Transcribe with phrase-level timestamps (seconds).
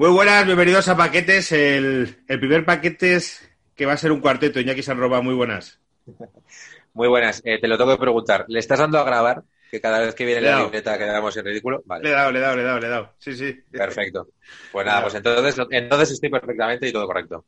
[0.00, 1.52] Muy buenas, bienvenidos a Paquetes.
[1.52, 3.46] El, primer paquete es
[3.76, 4.58] que va a ser un cuarteto.
[4.58, 5.78] Iñaki Sanroba, muy buenas.
[6.94, 7.42] Muy buenas.
[7.44, 8.46] Eh, te lo tengo que preguntar.
[8.48, 9.42] ¿Le estás dando a grabar?
[9.70, 11.82] Que cada vez que viene la libreta quedamos en ridículo.
[11.84, 12.04] Vale.
[12.04, 13.12] Le he dado, le he dado, le he dado, le he dado.
[13.18, 13.52] Sí, sí.
[13.70, 14.28] Perfecto.
[14.72, 17.44] Pues nada, pues entonces, entonces estoy perfectamente y todo correcto.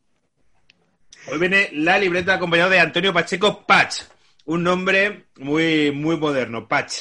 [1.33, 4.03] Hoy viene la libreta acompañado de Antonio Pacheco Patch.
[4.45, 6.97] Un nombre muy, muy moderno, Patch.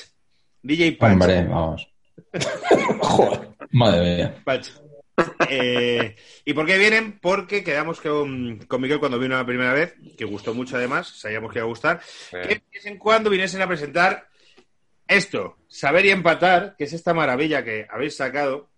[0.63, 1.11] DJ Patch.
[1.11, 1.87] Hombre, vamos.
[3.01, 4.41] Joder, madre mía.
[4.45, 4.69] Patch.
[5.49, 7.19] Eh, ¿Y por qué vienen?
[7.19, 11.59] Porque quedamos con, Miguel cuando vino la primera vez, que gustó mucho además, sabíamos que
[11.59, 14.29] iba a gustar, que de vez en cuando viniesen a presentar
[15.07, 18.69] esto, Saber y Empatar, que es esta maravilla que habéis sacado,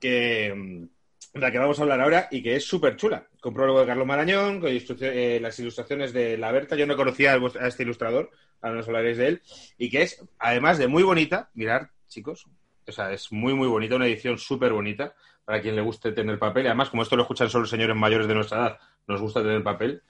[0.00, 3.26] que mm, la que vamos a hablar ahora y que es súper chula.
[3.40, 6.74] Con prólogo de Carlos Marañón, con eh, las ilustraciones de La Berta.
[6.74, 9.42] Yo no conocía a, este ilustrador, ahora nos hablaréis de él.
[9.76, 12.46] Y que es, además de muy bonita, mirar, chicos,
[12.86, 15.14] o sea, es muy, muy bonita, una edición súper bonita
[15.48, 16.64] para quien le guste tener papel.
[16.64, 19.62] Y además, como esto lo escuchan solo señores mayores de nuestra edad, nos gusta tener
[19.62, 20.02] papel.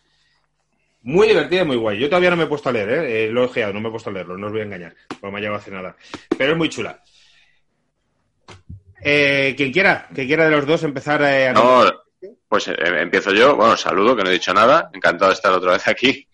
[1.03, 1.97] Muy divertida y muy guay.
[1.97, 3.27] Yo todavía no me he puesto a leer, ¿eh?
[3.27, 4.97] eh lo he ojeado, no me he puesto a leerlo, no os voy a engañar,
[5.23, 5.95] no me ha llegado hace nada.
[6.37, 7.05] Pero es muy chula.
[9.01, 11.53] Eh, quien quiera, que quiera de los dos empezar eh, a...
[11.53, 11.85] No,
[12.49, 13.55] pues empiezo yo.
[13.55, 14.91] Bueno, saludo, que no he dicho nada.
[14.93, 16.27] Encantado de estar otra vez aquí.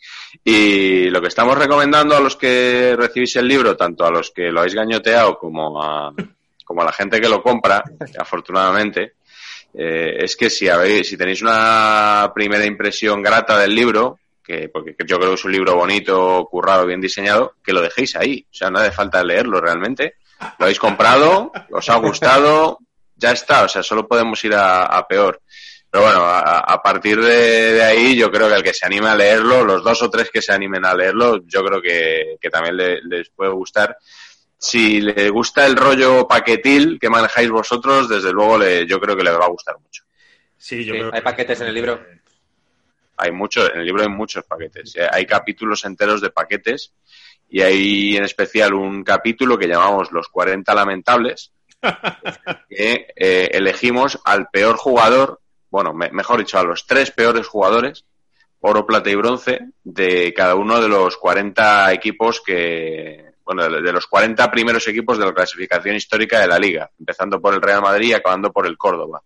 [0.43, 4.51] Y lo que estamos recomendando a los que recibís el libro, tanto a los que
[4.51, 6.15] lo habéis gañoteado como a,
[6.65, 7.85] como a la gente que lo compra,
[8.19, 9.15] afortunadamente,
[9.77, 14.95] eh, es que si, habéis, si tenéis una primera impresión grata del libro, que porque
[15.07, 18.47] yo creo que es un libro bonito, currado, bien diseñado, que lo dejéis ahí.
[18.51, 20.17] O sea, no hace falta leerlo realmente.
[20.59, 22.79] Lo habéis comprado, os ha gustado,
[23.17, 23.65] ya está.
[23.65, 25.41] O sea, solo podemos ir a, peor.
[25.91, 29.65] Pero bueno, a, partir de, ahí yo creo que el que se anime a leerlo,
[29.65, 33.53] los dos o tres que se animen a leerlo, yo creo que, también les puede
[33.53, 33.97] gustar
[34.59, 39.25] si le gusta el rollo paquetil que manejáis vosotros, desde luego le, yo creo que
[39.25, 40.05] le va a gustar mucho.
[40.57, 42.01] Sí, yo creo ¿Hay paquetes en el libro?
[43.17, 44.97] Hay muchos, en el libro hay muchos paquetes.
[44.97, 46.93] Eh, hay capítulos enteros de paquetes
[47.49, 51.53] y hay en especial un capítulo que llamamos Los 40 Lamentables,
[52.69, 55.41] que eh, elegimos al peor jugador,
[55.71, 58.07] bueno, mejor dicho, a los tres peores jugadores,
[58.61, 64.07] oro, plata y bronce, de cada uno de los 40 equipos que, bueno, de los
[64.07, 68.09] 40 primeros equipos de la clasificación histórica de la liga, empezando por el Real Madrid
[68.09, 69.23] y acabando por el Córdoba.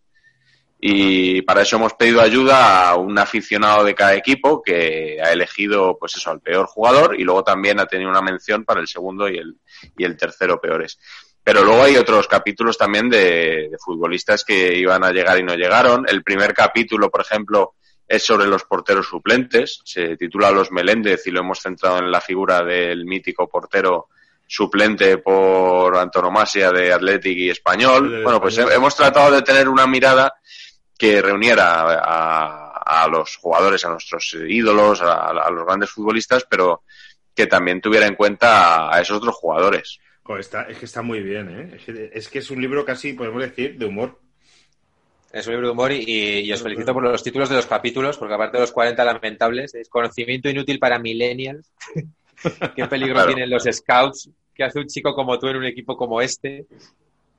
[0.81, 5.97] Y para eso hemos pedido ayuda a un aficionado de cada equipo que ha elegido,
[5.99, 9.29] pues eso, al peor jugador y luego también ha tenido una mención para el segundo
[9.29, 9.57] y el,
[9.97, 10.99] y el tercero peores.
[11.43, 15.55] Pero luego hay otros capítulos también de, de futbolistas que iban a llegar y no
[15.55, 16.05] llegaron.
[16.09, 17.75] El primer capítulo, por ejemplo,
[18.09, 19.83] es sobre los porteros suplentes.
[19.85, 24.09] Se titula Los Meléndez y lo hemos centrado en la figura del mítico portero
[24.47, 28.23] suplente por antonomasia de Athletic y Español.
[28.23, 30.33] Bueno, pues hemos tratado de tener una mirada
[30.97, 36.83] que reuniera a, los jugadores, a nuestros ídolos, a, los grandes futbolistas, pero
[37.35, 39.99] que también tuviera en cuenta a, esos otros jugadores.
[40.69, 42.11] es que está muy bien, ¿eh?
[42.13, 44.19] es que es un libro casi, podemos decir, de humor.
[45.33, 48.35] Es un libro de humor y, os felicito por los títulos de los capítulos, porque
[48.35, 51.71] aparte de los 40 lamentables, es conocimiento inútil para millennials.
[52.77, 54.31] ¿Qué peligro tienen los scouts?
[54.55, 56.67] ¿Qué hace un chico como tú en un equipo como este?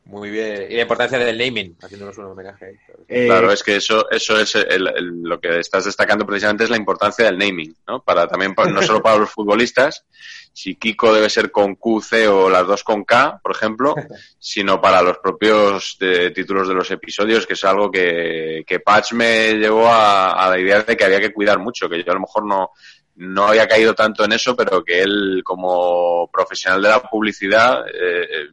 [0.09, 0.65] Muy bien.
[0.69, 2.79] Y la importancia del naming, haciéndonos un homenaje.
[3.07, 7.25] Eh, claro, es que eso, eso es lo que estás destacando precisamente es la importancia
[7.25, 8.01] del naming, ¿no?
[8.01, 10.05] Para también, no solo para los futbolistas,
[10.51, 13.93] si Kiko debe ser con Q, C o las dos con K, por ejemplo,
[14.39, 19.13] sino para los propios eh, títulos de los episodios, que es algo que, que Patch
[19.13, 22.15] me llevó a, a la idea de que había que cuidar mucho, que yo a
[22.15, 22.71] lo mejor no,
[23.17, 28.47] no había caído tanto en eso, pero que él, como profesional de la publicidad, eh,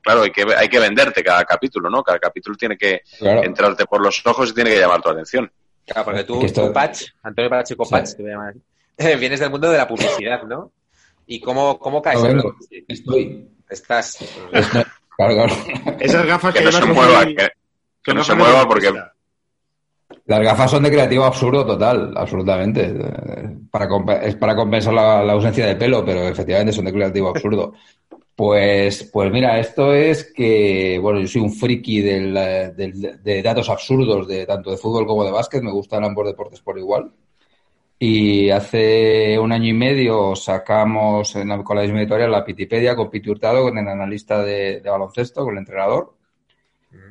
[0.00, 2.02] claro, hay que, hay que venderte cada capítulo, ¿no?
[2.02, 5.50] Cada capítulo tiene que entrarte por los ojos y tiene que llamar tu atención.
[5.86, 6.72] Claro, porque tú, esto...
[6.72, 8.54] Patch, Antonio Pacheco Patch, te voy a llamar
[9.18, 10.72] vienes del mundo de la publicidad, ¿no?
[11.26, 12.22] ¿Y cómo, cómo caes?
[12.22, 12.54] No,
[12.88, 13.48] Estoy.
[13.68, 14.18] Estás.
[16.00, 17.26] Esas gafas que, no se mueva,
[18.02, 18.90] que, no se mueva porque
[20.24, 22.94] Las gafas son de creativo absurdo total, absolutamente.
[23.70, 23.88] Para
[24.22, 27.74] es para compensar la, ausencia de pelo, pero efectivamente son de creativo absurdo.
[28.38, 34.28] Pues, pues mira, esto es que, bueno, yo soy un friki del, de datos absurdos,
[34.28, 37.12] de tanto de fútbol como de básquet, me gustan ambos deportes por igual.
[37.98, 42.94] Y hace un año y medio sacamos en la, con la misma editorial la Pitipedia
[42.94, 46.14] con Piti Hurtado, con el analista de baloncesto, con el entrenador.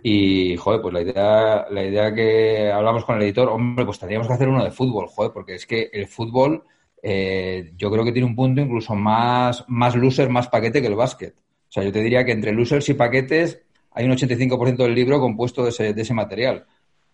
[0.03, 4.27] Y, joder, pues la idea, la idea que hablamos con el editor, hombre, pues tendríamos
[4.27, 6.63] que hacer uno de fútbol, joder, porque es que el fútbol
[7.01, 10.95] eh, yo creo que tiene un punto incluso más, más loser, más paquete que el
[10.95, 11.35] básquet.
[11.37, 13.61] O sea, yo te diría que entre losers y paquetes
[13.91, 16.65] hay un 85% del libro compuesto de ese, de ese material.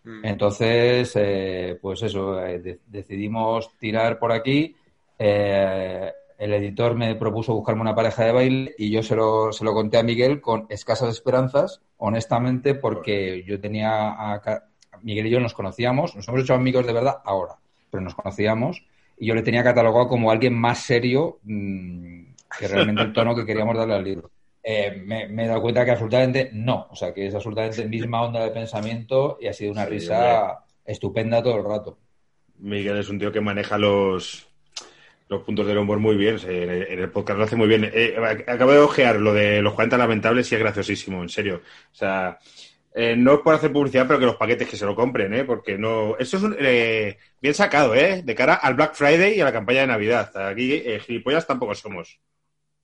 [0.03, 0.25] Mm.
[0.25, 4.75] Entonces, eh, pues eso, eh, decidimos tirar por aquí
[6.43, 9.73] el editor me propuso buscarme una pareja de baile y yo se lo, se lo
[9.73, 14.63] conté a Miguel con escasas esperanzas, honestamente, porque yo tenía a,
[15.01, 17.55] Miguel y yo nos conocíamos, nos hemos hecho amigos de verdad ahora,
[17.89, 18.85] pero nos conocíamos
[19.17, 22.23] y yo le tenía catalogado como alguien más serio mm,
[22.59, 24.31] que realmente el tono que queríamos darle al libro.
[24.63, 28.43] Eh, me, he dado cuenta que absolutamente no, o sea, que es absolutamente misma onda
[28.43, 31.97] de pensamiento y ha sido una risa estupenda todo el rato.
[32.59, 34.47] Miguel es un tío que maneja los,
[35.27, 36.37] los puntos del humor muy bien.
[36.47, 37.89] En el, podcast lo hace muy bien.
[37.93, 38.15] Eh,
[38.47, 41.61] acabo de ojear lo de los 40 lamentables y es graciosísimo, en serio.
[41.91, 42.39] O sea,
[42.95, 45.43] eh, no es por hacer publicidad, pero que los paquetes que se lo compren, ¿eh?
[45.43, 46.15] Porque no.
[46.17, 48.21] Eso es eh, bien sacado, ¿eh?
[48.23, 50.35] De cara al Black Friday y a la campaña de Navidad.
[50.47, 52.19] Aquí eh, gilipollas tampoco somos.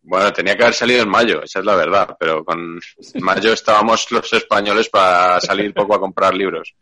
[0.01, 2.79] Bueno, tenía que haber salido en mayo, esa es la verdad, pero con
[3.15, 6.73] mayo estábamos los españoles para salir poco a comprar libros.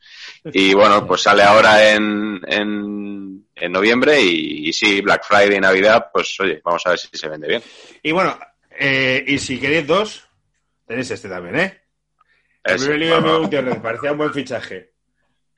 [0.46, 6.40] Y bueno, pues sale ahora en, en, noviembre y, sí, Black Friday y Navidad, pues
[6.40, 7.64] oye, vamos a ver si se vende bien.
[8.04, 8.38] Y bueno,
[8.80, 10.28] eh, y si queréis dos,
[10.86, 11.87] tenéis este también, ¿eh?
[12.68, 14.92] El primer libro de me parecía un buen fichaje.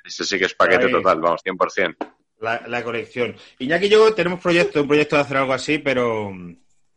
[0.04, 1.96] Este sí que es paquete total, vamos, 100%.
[2.40, 3.36] La, la colección.
[3.60, 6.32] Iñaki y yo tenemos proyecto, un proyecto de hacer algo así, pero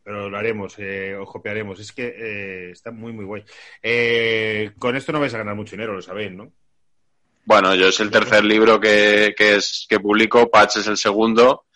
[0.03, 1.79] pero lo haremos, eh, os copiaremos.
[1.79, 3.45] Es que eh, está muy, muy guay.
[3.83, 6.53] Eh, con esto no vais a ganar mucho dinero, lo sabéis, ¿no?
[7.45, 11.67] Bueno, yo es el tercer libro que, que, es, que publico, Patch es el segundo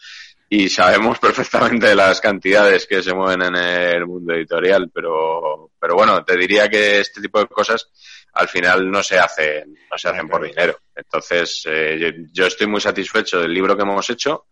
[0.48, 6.24] y sabemos perfectamente las cantidades que se mueven en el mundo editorial, pero, pero bueno,
[6.24, 7.90] te diría que este tipo de cosas
[8.36, 10.78] al final no se hacen, no se hacen por dinero.
[10.94, 14.46] Entonces, eh, yo, yo, estoy muy satisfecho del libro que hemos hecho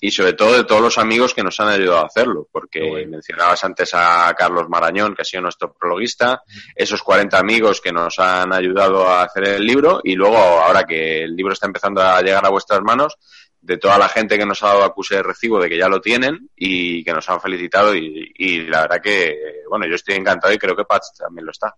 [0.00, 3.62] y sobre todo de todos los amigos que nos han ayudado a hacerlo, porque mencionabas
[3.64, 6.42] antes a Carlos Marañón, que ha sido nuestro prologuista,
[6.74, 11.24] esos 40 amigos que nos han ayudado a hacer el libro y luego ahora que
[11.24, 13.18] el libro está empezando a llegar a vuestras manos,
[13.60, 16.00] de toda la gente que nos ha dado acuse de recibo de que ya lo
[16.00, 20.58] tienen y que nos han felicitado y, la verdad que, bueno, yo estoy encantado y
[20.58, 21.74] creo que Patch también lo está.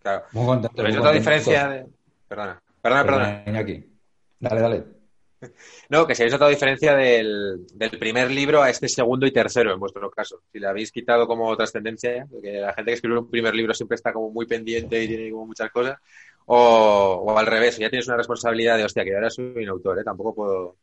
[0.00, 0.24] Claro.
[0.32, 0.82] Muy contento.
[0.82, 1.86] Pero otra diferencia de...
[2.26, 3.58] Perdona, perdona, perdona.
[3.58, 3.84] Aquí.
[4.38, 4.84] Dale, dale.
[5.88, 7.66] No, que si habéis notado diferencia del,
[7.98, 10.42] primer libro a este segundo y tercero, en vuestro caso.
[10.52, 13.96] Si le habéis quitado como trascendencia, porque la gente que escribe un primer libro siempre
[13.96, 15.98] está como muy pendiente y tiene como muchas cosas,
[16.46, 20.04] o, al revés, ya tienes una responsabilidad de, hostia, que ahora soy un autor, ¿eh?
[20.04, 20.76] Tampoco puedo...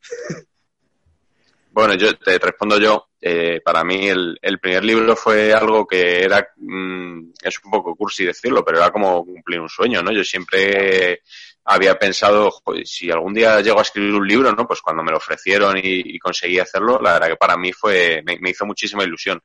[1.77, 3.09] Bueno, yo te respondo yo.
[3.21, 8.25] Eh, para mí el, primer libro fue algo que era, mm, es un poco cursi
[8.25, 10.12] decirlo, pero era como cumplir un sueño, ¿no?
[10.12, 11.21] Yo siempre
[11.65, 12.51] había pensado,
[12.83, 14.66] si algún día llego a escribir un libro, ¿no?
[14.66, 18.49] Pues cuando me lo ofrecieron y, conseguí hacerlo, la verdad que para mí fue, me,
[18.49, 19.40] hizo muchísima ilusión.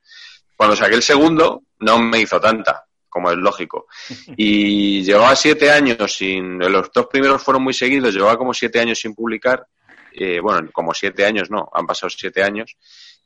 [0.55, 3.85] Cuando saqué el segundo, no me hizo tanta, como es lógico.
[4.37, 8.97] Y llevaba siete años sin, los dos primeros fueron muy seguidos, llevaba como siete años
[8.97, 9.67] sin publicar,
[10.13, 12.75] eh, bueno, como siete años no, han pasado siete años,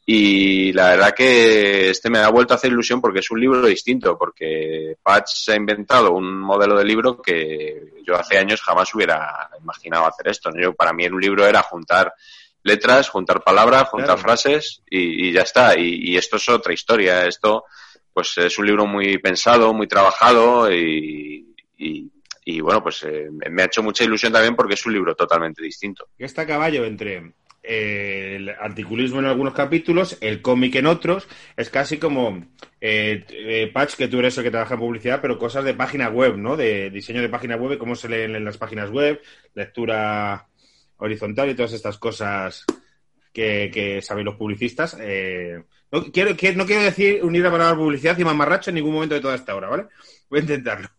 [0.10, 3.68] y la verdad que este me ha vuelto a hacer ilusión porque es un libro
[3.68, 9.50] distinto, porque Patch ha inventado un modelo de libro que yo hace años jamás hubiera
[9.62, 10.50] imaginado hacer esto.
[10.58, 12.14] Yo, para mí un libro era juntar
[12.64, 15.78] letras, juntar palabras, juntar frases y, ya está.
[15.78, 17.26] Y, esto es otra historia.
[17.26, 17.66] Esto
[18.14, 21.54] pues es un libro muy pensado, muy trabajado y,
[22.62, 26.08] bueno, pues eh, me ha hecho mucha ilusión también porque es un libro totalmente distinto.
[26.18, 27.34] Está a caballo entre
[27.68, 31.28] el articulismo en algunos capítulos, el cómic en otros,
[31.58, 32.46] es casi como
[32.80, 36.10] eh, eh, Patch, que tú eres el que trabaja en publicidad, pero cosas de página
[36.10, 36.56] web, ¿no?
[36.56, 39.22] De diseño de página web, cómo se leen en las páginas web,
[39.54, 40.48] lectura
[40.98, 42.66] horizontal y todas estas cosas
[43.34, 44.98] que, que saben los publicistas.
[45.02, 45.62] Eh,
[45.92, 49.22] no, quiero, no quiero decir unir la palabra publicidad y mamarracho en ningún momento de
[49.22, 49.88] toda esta hora, ¿vale?
[50.30, 50.90] Voy a intentarlo.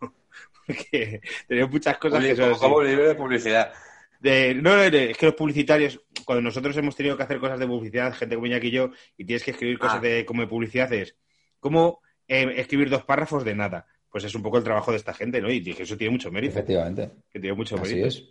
[0.77, 3.73] Porque tenía muchas cosas que son como de publicidad.
[4.21, 8.13] De, no, es que los publicitarios, cuando nosotros hemos tenido que hacer cosas de publicidad,
[8.15, 10.01] gente como Iñaki y yo, y tienes que escribir cosas ah.
[10.01, 11.17] de como de publicidad, es
[11.61, 13.87] ¿cómo eh, escribir dos párrafos de nada?
[14.11, 15.51] Pues es un poco el trabajo de esta gente, ¿no?
[15.51, 16.59] Y dije, eso tiene mucho mérito.
[16.59, 17.11] Efectivamente.
[17.31, 18.09] Que tiene mucho Así mérito.
[18.09, 18.25] es.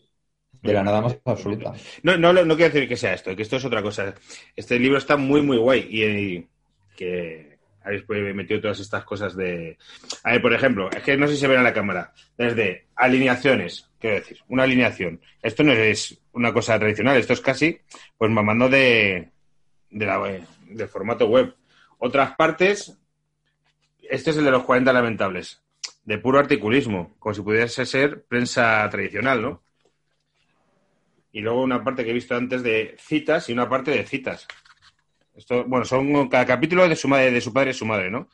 [0.61, 1.73] de la nada más absoluta.
[2.03, 4.13] No, no, no quiero decir que sea esto, que esto es otra cosa.
[4.55, 6.47] Este libro está muy, muy guay y,
[6.95, 7.56] que
[7.87, 9.77] habéis pues, metido todas estas cosas de...
[10.23, 12.13] A ver, por ejemplo, es que no sé si se ve en la cámara.
[12.37, 15.21] Desde alineaciones, quiero decir, una alineación.
[15.41, 17.79] Esto no es una cosa tradicional, esto es casi,
[18.17, 19.29] pues mamando de,
[19.89, 21.55] de formato web.
[21.97, 22.97] Otras partes,
[24.01, 25.61] este es el de los 40 lamentables,
[26.03, 29.61] de puro articulismo, como si pudiese ser prensa tradicional, ¿no?
[31.37, 34.47] y luego una parte que he visto antes de citas y una parte de citas.
[35.37, 38.27] Esto, bueno, son cada capítulo de su madre, de su padre y su madre, ¿no?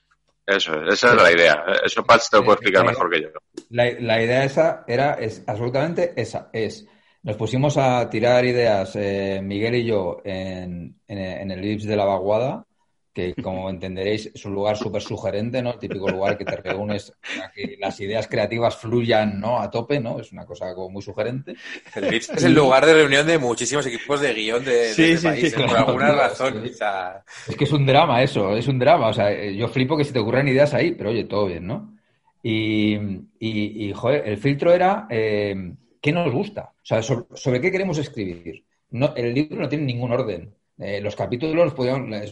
[0.45, 1.63] Eso, esa es la idea.
[1.86, 3.29] Eso Patch te lo puede explicar mejor que yo.
[3.69, 6.50] La, idea esa era es absolutamente esa.
[6.51, 6.86] Es
[7.22, 12.03] nos pusimos a tirar ideas, eh, Miguel y yo, en, en, el Vips de la
[12.03, 12.65] Vaguada
[13.13, 15.74] que como entenderéis es un lugar súper sugerente, ¿no?
[15.74, 19.60] El típico lugar que te reúnes para que las ideas creativas fluyan, ¿no?
[19.60, 20.20] A tope, ¿no?
[20.20, 21.55] Es una cosa como muy sugerente.
[21.96, 25.53] El Beats es el lugar de reunión de muchísimos equipos de guion de, este país,
[25.53, 25.67] ¿eh?
[25.67, 26.63] por alguna razón.
[26.65, 29.10] Es que es un drama eso, es un drama.
[29.10, 31.96] O sea, yo flipo que se te ocurran ideas ahí, pero oye, todo bien, ¿no?
[32.41, 32.98] Y,
[33.39, 35.55] y, joder, el filtro era eh,
[36.03, 36.74] ¿qué nos gusta?
[36.75, 38.65] O sea, sobre, sobre qué queremos escribir.
[38.89, 40.53] No, el libro no tiene ningún orden.
[40.77, 41.74] Eh, los capítulos,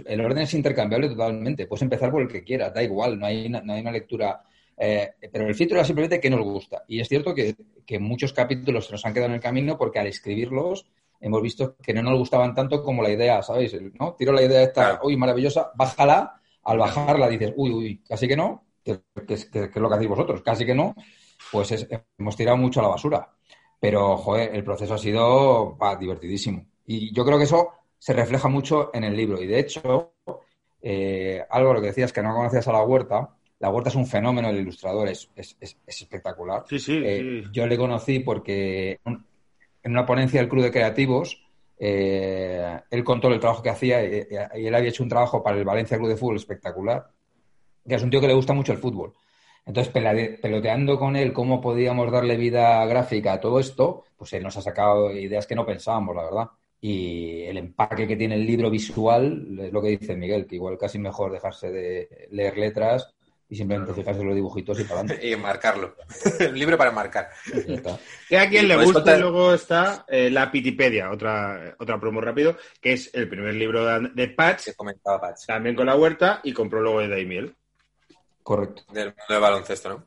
[0.06, 1.68] el orden es intercambiable totalmente.
[1.68, 4.42] Puedes empezar por el que quieras, da igual, no hay, no hay una lectura.
[4.78, 6.84] Eh, pero el filtro era simplemente que nos gusta.
[6.88, 7.56] Y es cierto que,
[8.00, 10.86] muchos capítulos se nos han quedado en el camino porque al escribirlos
[11.20, 13.76] hemos visto que no nos gustaban tanto como la idea, ¿sabéis?
[14.00, 14.16] ¿no?
[14.16, 16.42] Tiro la idea esta, uy, maravillosa, bájala.
[16.64, 20.64] Al bajarla dices, uy, uy, casi que no, que, es lo que hacéis vosotros, casi
[20.64, 20.96] que no,
[21.52, 23.30] pues hemos tirado mucho a la basura.
[23.80, 26.66] Pero, joder, el proceso ha sido divertidísimo.
[26.86, 29.40] Y yo creo que eso se refleja mucho en el libro.
[29.40, 30.14] Y de hecho,
[30.82, 33.30] eh, algo lo que decías que no conocías a la huerta,
[33.60, 35.56] la huerta es un fenómeno del ilustrador, es, es,
[35.86, 36.64] espectacular.
[36.68, 41.46] Sí, eh, sí, Yo le conocí porque en una ponencia del Club de Creativos,
[41.78, 45.64] eh, él contó el trabajo que hacía y, él había hecho un trabajo para el
[45.64, 47.08] Valencia Club de Fútbol espectacular,
[47.88, 49.14] que es un tío que le gusta mucho el fútbol.
[49.64, 49.94] Entonces,
[50.42, 54.64] peloteando con él cómo podíamos darle vida gráfica a todo esto, pues él nos ha
[54.64, 56.48] sacado ideas que no pensábamos, la verdad.
[56.84, 60.80] Y el empaque que tiene el libro visual es lo que dice Miguel, que igual
[60.80, 63.14] casi mejor dejarse de leer letras
[63.52, 65.28] y simplemente fijarse en los dibujitos y para adelante.
[65.30, 65.96] y marcarlo.
[66.40, 67.30] el libro para marcar.
[68.30, 72.94] Y a quien le gusta, luego está eh, la Pitipedia, otra, otra promo rápido, que
[72.94, 75.46] es el primer libro de, Patch, que comentaba Patch.
[75.48, 77.54] También con la huerta y compró luego de Daimiel.
[78.42, 78.84] Correcto.
[78.92, 80.06] Del mundo del baloncesto, ¿no?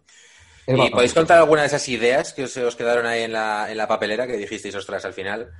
[0.66, 3.76] ¿Y podéis contar alguna de esas ideas que os, os quedaron ahí en la, en
[3.76, 5.52] la papelera que dijisteis, ostras, al final?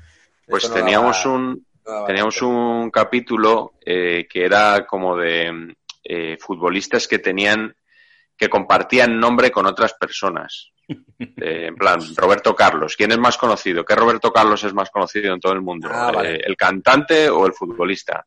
[0.46, 1.64] Pues teníamos un
[2.06, 7.74] teníamos un capítulo eh, que era como de eh, futbolistas que tenían
[8.36, 10.70] que compartían nombre con otras personas.
[11.36, 12.96] Eh, en plan, Roberto Carlos.
[12.96, 13.84] ¿Quién es más conocido?
[13.84, 15.88] ¿Qué Roberto Carlos es más conocido en todo el mundo?
[15.90, 18.26] Ah, ¿El cantante o el futbolista?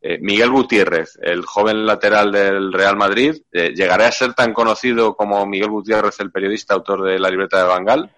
[0.00, 5.16] Eh, Miguel Gutiérrez, el joven lateral del Real Madrid, eh, ¿llegará a ser tan conocido
[5.16, 8.10] como Miguel Gutiérrez, el periodista autor de La libreta de Bangal?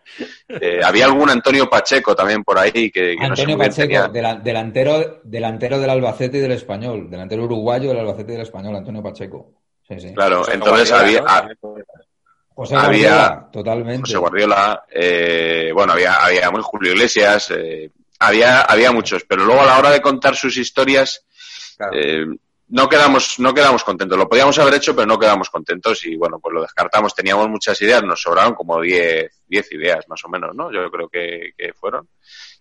[0.46, 6.36] Eh, había algún Antonio Pacheco también por ahí que, Antonio Pacheco, delantero, delantero del Albacete
[6.36, 9.52] y del Español, delantero uruguayo del Albacete y del Español, Antonio Pacheco.
[10.14, 11.24] Claro, entonces había...
[12.54, 14.00] José Guardiola, totalmente.
[14.02, 14.84] José Guardiola,
[15.72, 17.50] bueno, había, había muy Julio Iglesias,
[18.18, 21.24] había, había muchos, pero luego a la hora de contar sus historias
[21.92, 22.26] eh,
[22.70, 24.16] no quedamos, no quedamos contentos.
[24.16, 27.14] Lo podíamos haber hecho, pero no quedamos contentos y bueno, pues lo descartamos.
[27.14, 30.72] Teníamos muchas ideas, nos sobraron como 10, 10 ideas más o menos, ¿no?
[30.72, 32.08] Yo creo que, fueron.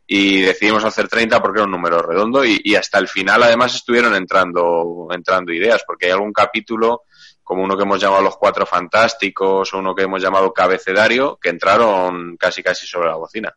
[0.07, 4.15] Y decidimos hacer 30 porque era un número redondo y, hasta el final además estuvieron
[4.15, 7.03] entrando, entrando ideas, porque hay algún capítulo
[7.43, 11.49] como uno que hemos llamado Los Cuatro Fantásticos o uno que hemos llamado Cabecedario, que
[11.49, 13.53] entraron casi casi sobre la bocina.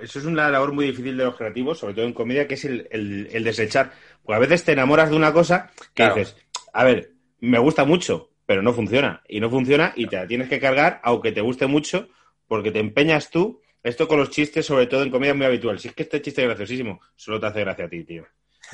[0.00, 2.64] Eso es una labor muy difícil de los creativos, sobre todo en comedia, que es
[2.64, 3.92] el, el, desechar.
[4.22, 6.36] Pues a veces te enamoras de una cosa que dices,
[6.72, 9.22] a ver, me gusta mucho, pero no funciona.
[9.28, 12.08] Y no funciona y te la tienes que cargar, aunque te guste mucho,
[12.46, 13.60] porque te empeñas tú.
[13.82, 15.80] Esto con los chistes, sobre todo en comedia, es muy habitual.
[15.80, 18.24] Si es que este chiste es graciosísimo, solo te hace gracia a ti, tío.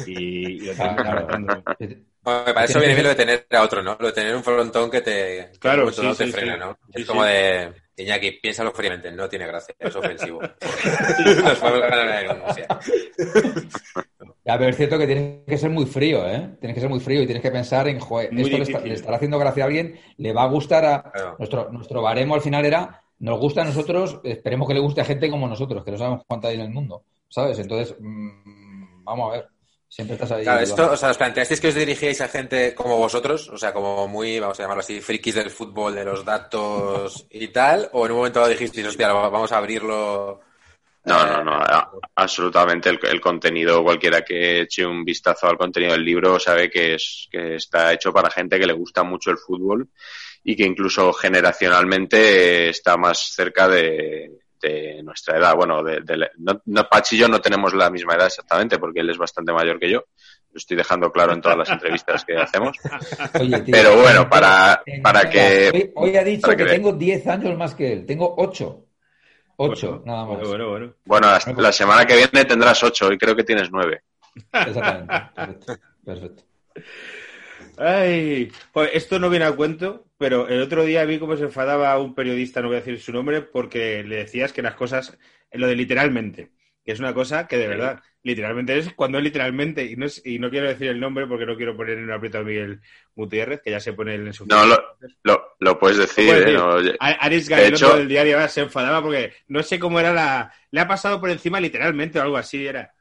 [0.07, 0.75] Y, lo
[2.23, 3.97] para eso viene bien lo de tener a otro, ¿no?
[3.99, 6.79] Lo de tener un frontón que te, claro, no te frena, ¿no?
[6.93, 10.41] es como de Iñaki, piénsalo fríamente, no tiene gracia, es ofensivo.
[11.45, 12.81] Nos podemos ganar la
[14.45, 16.57] Ya, pero es cierto que tienes que ser muy frío, ¿eh?
[16.61, 19.39] Tienes que ser muy frío y tienes que pensar en, joder, esto le, estará haciendo
[19.39, 21.13] gracia a alguien, le va a gustar a...
[21.39, 25.05] Nuestro, nuestro baremo al final era, nos gusta a nosotros, esperemos que le guste a
[25.05, 27.59] gente como nosotros, que no sabemos cuánta hay en el mundo, ¿sabes?
[27.59, 29.49] Entonces, mmm, vamos a ver.
[29.89, 30.45] Siempre estás ahí.
[30.45, 33.49] Claro, esto, o sea, ¿os planteasteis que os dirigíais a gente como vosotros?
[33.49, 37.49] O sea, como muy, vamos a llamarlo así, frikis del fútbol, de los datos y
[37.49, 37.89] tal.
[37.93, 40.41] ¿O en un momento dijisteis, hostia, vamos a abrirlo
[41.05, 41.59] No, no, no,
[42.15, 42.91] absolutamente.
[42.91, 47.55] El, contenido, cualquiera que eche un vistazo al contenido del libro sabe que, es, que
[47.55, 49.89] está hecho para gente que le gusta mucho el fútbol
[50.45, 54.39] y que incluso generacionalmente está más cerca de,
[55.03, 55.55] nuestra edad.
[55.55, 59.19] Bueno, de, no, Pachi y yo no tenemos la misma edad exactamente porque él es
[59.19, 60.05] bastante mayor que yo.
[60.51, 62.77] Lo estoy dejando claro en todas las entrevistas que hacemos.
[63.71, 65.93] Pero bueno, para, para que...
[65.95, 68.07] Hoy, ha dicho que, tengo 10 años más que él.
[68.07, 68.85] Tengo 8.
[69.61, 70.39] Ocho, nada más.
[70.39, 71.27] Bueno, bueno, bueno.
[71.57, 74.03] la, semana que viene tendrás ocho y creo que tienes nueve.
[74.53, 75.67] Exactamente.
[76.05, 76.45] Perfecto.
[77.77, 81.99] Ay, pues esto no viene a cuento, pero el otro día vi cómo se enfadaba
[81.99, 85.17] un periodista, no voy a decir su nombre, porque le decías que las cosas,
[85.53, 86.51] lo de literalmente,
[86.85, 90.39] que es una cosa que de verdad, literalmente es cuando es literalmente, y no, y
[90.41, 92.81] no quiero decir el nombre porque no quiero poner en un aprieto a Miguel
[93.15, 94.45] Gutiérrez, que ya se pone en su...
[94.47, 94.67] No,
[95.23, 96.29] lo, lo, puedes decir.
[96.29, 96.97] ¿eh?
[96.99, 100.53] Aris Gabilondo del diario se enfadaba porque no sé cómo era la...
[100.71, 102.93] Le ha pasado por encima literalmente o algo así, era...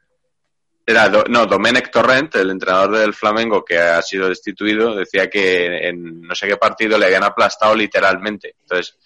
[0.90, 6.22] Era, no, Domenech Torrent, el entrenador del Flamengo que ha sido destituido, decía que en
[6.22, 8.54] no sé qué partido le habían aplastado literalmente.
[8.62, 8.96] Entonces,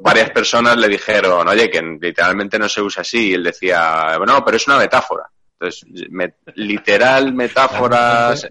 [0.00, 3.28] varias personas le dijeron, oye, que literalmente no se usa así.
[3.28, 5.30] Y él decía, bueno, pero es una metáfora.
[5.52, 5.86] Entonces,
[6.56, 8.48] literal, metáforas.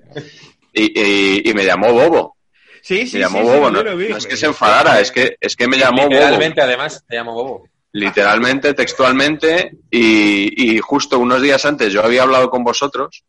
[0.72, 2.38] Y, me llamó bobo.
[2.82, 3.70] Sí, sí, me llamó bobo.
[3.70, 6.12] no, es que se enfadara, es que, es que me llamó bobo.
[6.12, 7.68] Literalmente, además, te llamó bobo.
[7.94, 9.72] Literalmente, textualmente.
[9.90, 13.24] Y, justo unos días antes yo había hablado con vosotros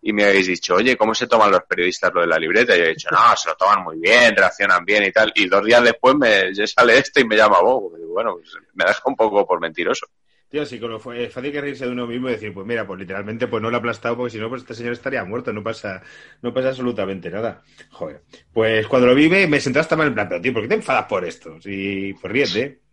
[0.00, 2.74] y me habéis dicho, oye, ¿cómo se toman los periodistas lo de la libreta?
[2.74, 5.32] Y yo he dicho, no, se lo toman muy bien, reaccionan bien y tal.
[5.34, 7.96] Y dos días después me sale este y me llama bobo.
[7.98, 10.06] Y bueno, pues me deja un poco por mentiroso.
[10.54, 13.00] Tío, sí, fue, es fácil que reírse de uno mismo y decir, pues mira, pues
[13.00, 15.64] literalmente pues no lo ha aplastado porque si no, pues este señor estaría muerto, no
[15.64, 16.00] pasa,
[16.42, 17.62] no pasa absolutamente nada.
[17.90, 18.22] Joder.
[18.52, 21.06] Pues cuando lo vive me senté hasta mal en plan, tío, ¿por qué te enfadas
[21.06, 21.60] por esto?
[21.60, 22.83] Sí, pues ríete,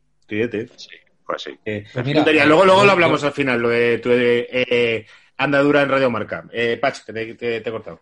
[0.76, 0.90] Sí,
[1.26, 1.60] pues sí.
[1.66, 5.06] Eh, pues luego, luego lo hablamos al final, lo de tu eh,
[5.38, 6.46] andadura en Radio Marca.
[6.52, 8.00] Eh, Pach, que te, he cortado.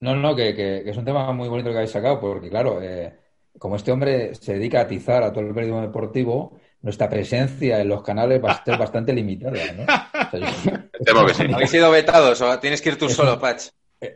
[0.00, 3.12] No, no, que, que, es un tema muy bonito que habéis sacado, porque claro, eh,
[3.58, 7.88] como este hombre se dedica a atizar a todo el periodismo deportivo, nuestra presencia en
[7.88, 9.86] los canales va a ser bastante limitada, ¿no?
[11.26, 11.44] que sí.
[11.52, 13.68] ¿Habéis sido vetados o tienes que ir tú solo, Patch?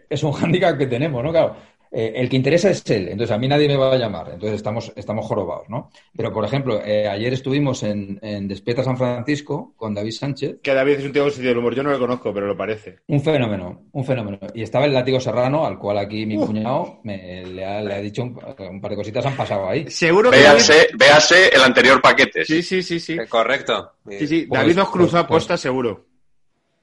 [0.09, 1.31] Es un hándicap que tenemos, ¿no?
[1.31, 1.57] Claro,
[1.97, 4.57] eh, el que interesa es él, entonces a mí nadie me va a llamar, entonces
[4.57, 5.93] estamos, estamos jorobados, ¿no?
[6.17, 10.57] Pero, por ejemplo, eh, ayer estuvimos en, en Despierta San Francisco con David Sánchez.
[10.61, 12.57] Que David es un tío con sentido del humor, yo no lo conozco, pero lo
[12.57, 12.99] parece.
[13.07, 14.41] Un fenómeno, un fenómeno.
[14.55, 18.35] Y estaba el látigo serrano, al cual aquí mi cuñado me, le, ha, dicho un,
[18.81, 19.89] par de cositas han pasado ahí.
[19.89, 20.39] Seguro que...
[20.39, 22.45] Véase, véase el anterior paquete.
[22.45, 23.17] Sí, sí, sí, sí.
[23.29, 23.93] Correcto.
[24.09, 26.07] Sí, sí, pues, David nos cruzó a pues, posta seguro.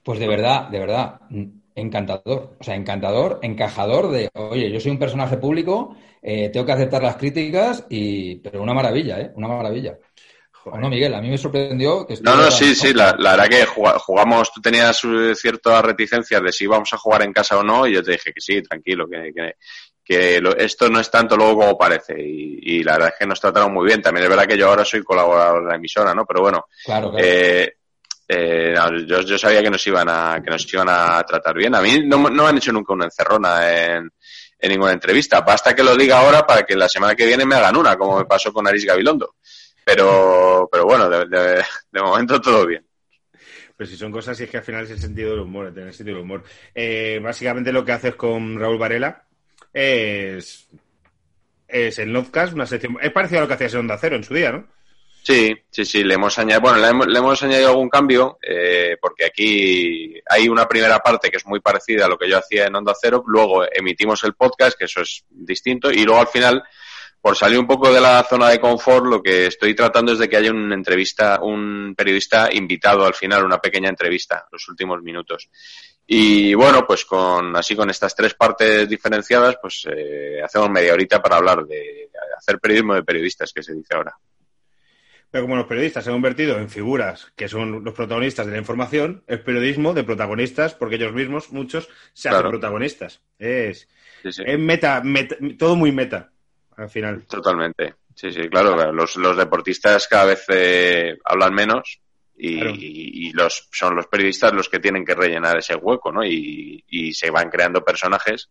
[0.02, 1.20] Pues de verdad, de verdad
[1.74, 2.56] encantador.
[2.58, 7.02] O sea, encantador, encajador de, oye, yo soy un personaje público, eh, tengo que aceptar
[7.02, 9.32] las críticas, y pero una maravilla, ¿eh?
[9.34, 9.98] Una maravilla.
[10.66, 11.14] no, Miguel?
[11.14, 12.16] A mí me sorprendió que...
[12.22, 15.00] No, no, sí, sí, la, verdad que jugamos, tú tenías
[15.34, 18.32] cierta reticencia de si íbamos a jugar en casa o no, y yo te dije
[18.32, 19.54] que sí, tranquilo, que,
[20.04, 23.72] que, esto no es tanto luego como parece, y, la verdad es que nos trataron
[23.72, 24.02] muy bien.
[24.02, 26.26] También es verdad que yo ahora soy colaborador de la emisora, ¿no?
[26.26, 27.24] Pero bueno, claro, claro.
[27.26, 27.76] Eh,
[28.34, 28.74] eh,
[29.06, 31.74] yo, sabía que nos iban a que nos iban a tratar bien.
[31.74, 34.10] A mí no, me han hecho nunca una encerrona en,
[34.62, 35.40] ninguna entrevista.
[35.42, 38.18] Basta que lo diga ahora para que la semana que viene me hagan una, como
[38.18, 39.34] me pasó con Aris Gabilondo.
[39.84, 42.86] Pero, pero bueno, de, momento todo bien.
[43.76, 45.92] Pues si son cosas, y es que al final es el sentido del humor, tener
[45.92, 46.44] sentido del humor.
[46.74, 49.24] Eh, básicamente lo que haces con Raúl Varela
[49.72, 50.68] es,
[51.66, 52.96] es el una sección.
[53.02, 54.68] Es parecido a lo que hacías en Cero en su día, ¿no?
[55.24, 60.20] Sí, sí, sí, le hemos añadido, bueno, le hemos, añadido algún cambio, eh, porque aquí
[60.28, 62.92] hay una primera parte que es muy parecida a lo que yo hacía en Onda
[63.00, 66.64] Cero, luego emitimos el podcast, que eso es distinto, y luego al final,
[67.20, 70.28] por salir un poco de la zona de confort, lo que estoy tratando es de
[70.28, 75.48] que haya una entrevista, un periodista invitado al final, una pequeña entrevista, los últimos minutos.
[76.04, 81.22] Y bueno, pues con así con estas tres partes diferenciadas, pues eh, hacemos media horita
[81.22, 84.16] para hablar de hacer periodismo de periodistas, que se dice ahora.
[85.32, 88.58] Pero como los periodistas se han convertido en figuras que son los protagonistas de la
[88.58, 93.22] información, es periodismo de protagonistas, porque ellos mismos, muchos, se hacen protagonistas.
[93.38, 93.88] Es,
[94.22, 95.02] es meta,
[95.58, 96.30] todo muy meta,
[96.76, 97.24] al final.
[97.24, 97.94] Totalmente.
[98.14, 98.92] Sí, sí, claro.
[98.92, 102.02] Los, los deportistas cada vez eh, hablan menos
[102.36, 106.22] y, y, los, son los periodistas los que tienen que rellenar ese hueco, ¿no?
[106.22, 108.50] Y, y se van creando personajes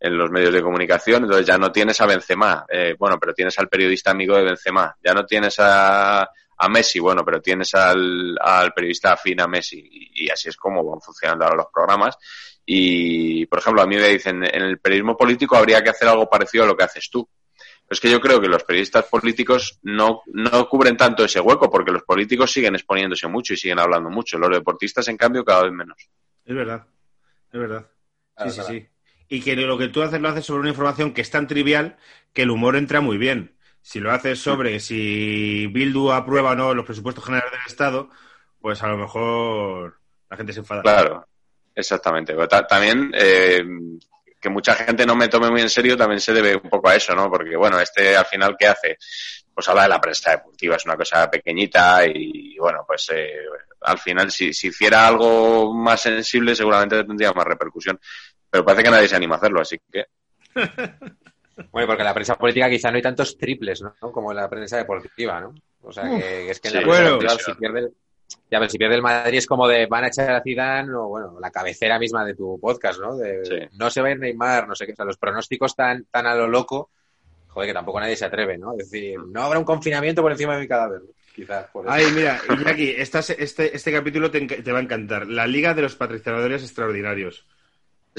[0.00, 3.58] en los medios de comunicación, entonces ya no tienes a Benzema, eh, bueno, pero tienes
[3.58, 8.36] al periodista amigo de Benzema, ya no tienes a, a Messi, bueno, pero tienes al,
[8.40, 9.82] al periodista afín a Messi
[10.14, 12.16] y, así es como van funcionando ahora los programas.
[12.70, 16.28] Y, por ejemplo, a mí me dicen, en el periodismo político habría que hacer algo
[16.28, 17.26] parecido a lo que haces tú.
[17.88, 21.92] Es que yo creo que los periodistas políticos no, no cubren tanto ese hueco, porque
[21.92, 24.36] los políticos siguen exponiéndose mucho y siguen hablando mucho.
[24.36, 25.96] Los deportistas, en cambio, cada vez menos.
[26.44, 26.86] Es verdad,
[27.50, 27.90] es verdad.
[28.36, 28.88] Sí, sí, sí.
[29.28, 31.96] Y que lo que tú haces lo haces sobre una información que es tan trivial
[32.32, 33.56] que el humor entra muy bien.
[33.82, 38.10] Si lo haces sobre si Bildu aprueba o no los presupuestos generales del Estado,
[38.60, 39.98] pues a lo mejor
[40.30, 40.82] la gente se enfada.
[40.82, 41.26] Claro,
[41.74, 42.34] exactamente.
[42.68, 43.62] También eh,
[44.40, 46.96] que mucha gente no me tome muy en serio también se debe un poco a
[46.96, 47.30] eso, ¿no?
[47.30, 48.98] Porque, bueno, este al final, ¿qué hace?
[49.52, 53.40] Pues habla de la prensa deportiva, es una cosa pequeñita y, bueno, pues eh,
[53.80, 57.98] al final, si, si hiciera algo más sensible, seguramente tendría más repercusión.
[58.50, 60.06] Pero parece que nadie se anima a hacerlo, así que.
[61.72, 63.92] Bueno, porque en la prensa política quizá no hay tantos triples, ¿no?
[64.12, 65.52] Como en la prensa deportiva, ¿no?
[65.82, 67.92] O sea, que, es que en la prensa deportiva, si pierde,
[68.50, 71.08] ya, pero si pierde el Madrid es como de van a echar a Zidane o,
[71.08, 73.16] bueno, la cabecera misma de tu podcast, ¿no?
[73.16, 74.92] De no se va a ir Neymar, no sé qué.
[74.92, 76.90] O sea, los pronósticos tan, tan a lo loco,
[77.48, 78.72] joder, que tampoco nadie se atreve, ¿no?
[78.72, 81.02] Es decir, no habrá un confinamiento por encima de mi cadáver.
[81.34, 81.92] Quizás por eso.
[81.92, 85.26] Ay, mira, Iñaki, este, este capítulo te, te, va a encantar.
[85.26, 87.46] La Liga de los Patrocinadores Extraordinarios.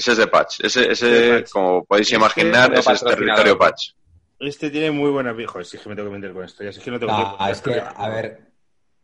[0.00, 0.60] Ese es de Patch.
[0.64, 3.90] Ese, ese como podéis imaginar, ese es territorio Patch.
[4.38, 5.34] Este tiene muy buena...
[5.34, 6.64] Joder, sí que me tengo que meter con esto.
[6.64, 8.40] Ya es que no tengo ah, es que, a ver,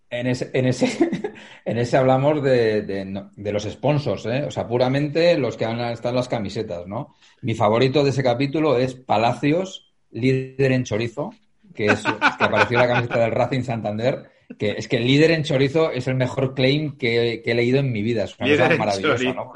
[0.09, 1.11] en ese, en ese,
[1.67, 4.45] en ese hablamos de, de, los sponsors, ¿eh?
[4.49, 7.15] o sea, puramente los que han, están las camisetas, ¿no?
[7.43, 11.35] Mi favorito de ese capítulo es Palacios, líder en chorizo,
[11.75, 15.33] que, es, que apareció en la camiseta del Racing Santander, que es que el líder
[15.33, 18.25] en chorizo es el mejor claim que, he leído en mi vida.
[18.25, 19.53] Es una cosa maravillosa, ¿no?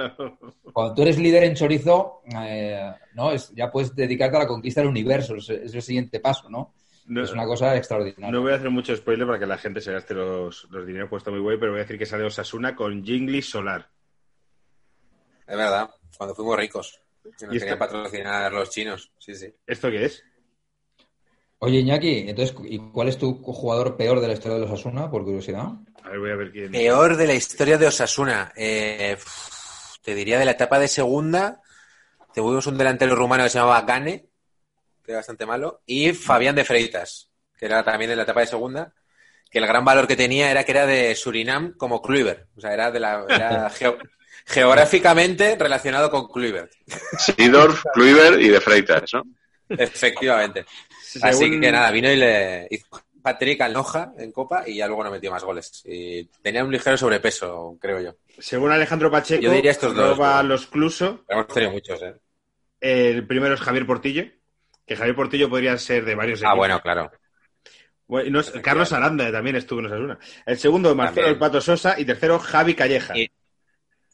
[0.73, 3.33] Cuando tú eres líder en chorizo, eh, ¿no?
[3.33, 6.75] Es, ya puedes dedicarte a la conquista del universo, es, es el siguiente paso, ¿no?
[7.19, 8.31] es una cosa extraordinaria.
[8.31, 11.09] No voy a hacer mucho spoiler para que la gente se gaste los, los dineros
[11.09, 13.91] puesto muy guay, pero voy a decir que sale Osasuna con Jingli Solar.
[15.47, 17.01] Es verdad, cuando fuimos ricos.
[17.39, 19.13] Que nos querían patrocinar los chinos.
[19.19, 19.53] Sí, sí.
[19.67, 20.25] ¿Esto qué es?
[21.63, 25.11] Oye, Iñaki, entonces, ¿y cuál es tu jugador peor de la historia de los Osasuna,
[25.11, 25.67] por curiosidad?
[26.03, 26.73] A ver, voy a ver quién.
[26.73, 28.51] Peor de la historia de Osasuna.
[28.57, 29.19] Eh,
[30.03, 31.61] te diría de la etapa de segunda.
[32.35, 34.25] Tuvimos un delantero rumano que se llamaba Gane,
[35.05, 38.47] que era bastante malo, y Fabián de Freitas, que era también de la etapa de
[38.47, 38.95] segunda,
[39.51, 42.49] que el gran valor que tenía era que era de Surinam como Kluivert.
[42.57, 43.71] O sea, era de la.
[44.47, 46.73] geográficamente relacionado con Kluivert.
[47.19, 49.25] Sidorf, Kluivert y de Freitas, ¿no?
[49.69, 50.65] Efectivamente.
[51.23, 55.11] Así que nada, vino y le hizo Patrick Alnoja en Copa y ya luego no
[55.11, 55.83] metió más goles.
[55.85, 58.17] Y tenía un ligero sobrepeso, creo yo.
[58.39, 60.19] Según Alejandro Pacheco, yo diría estos dos.
[60.45, 61.25] los Cluso.
[61.29, 62.15] Hemos tenido muchos, ¿eh?
[62.81, 64.25] El primero es Javier Portillo,
[64.87, 67.11] que Javier Portillo podría ser de varios Ah, bueno, claro.
[68.63, 71.99] Carlos Aranda también estuvo en esa El segundo, Marcelo el Pato Sosa.
[71.99, 73.15] Y tercero, Javi Calleja.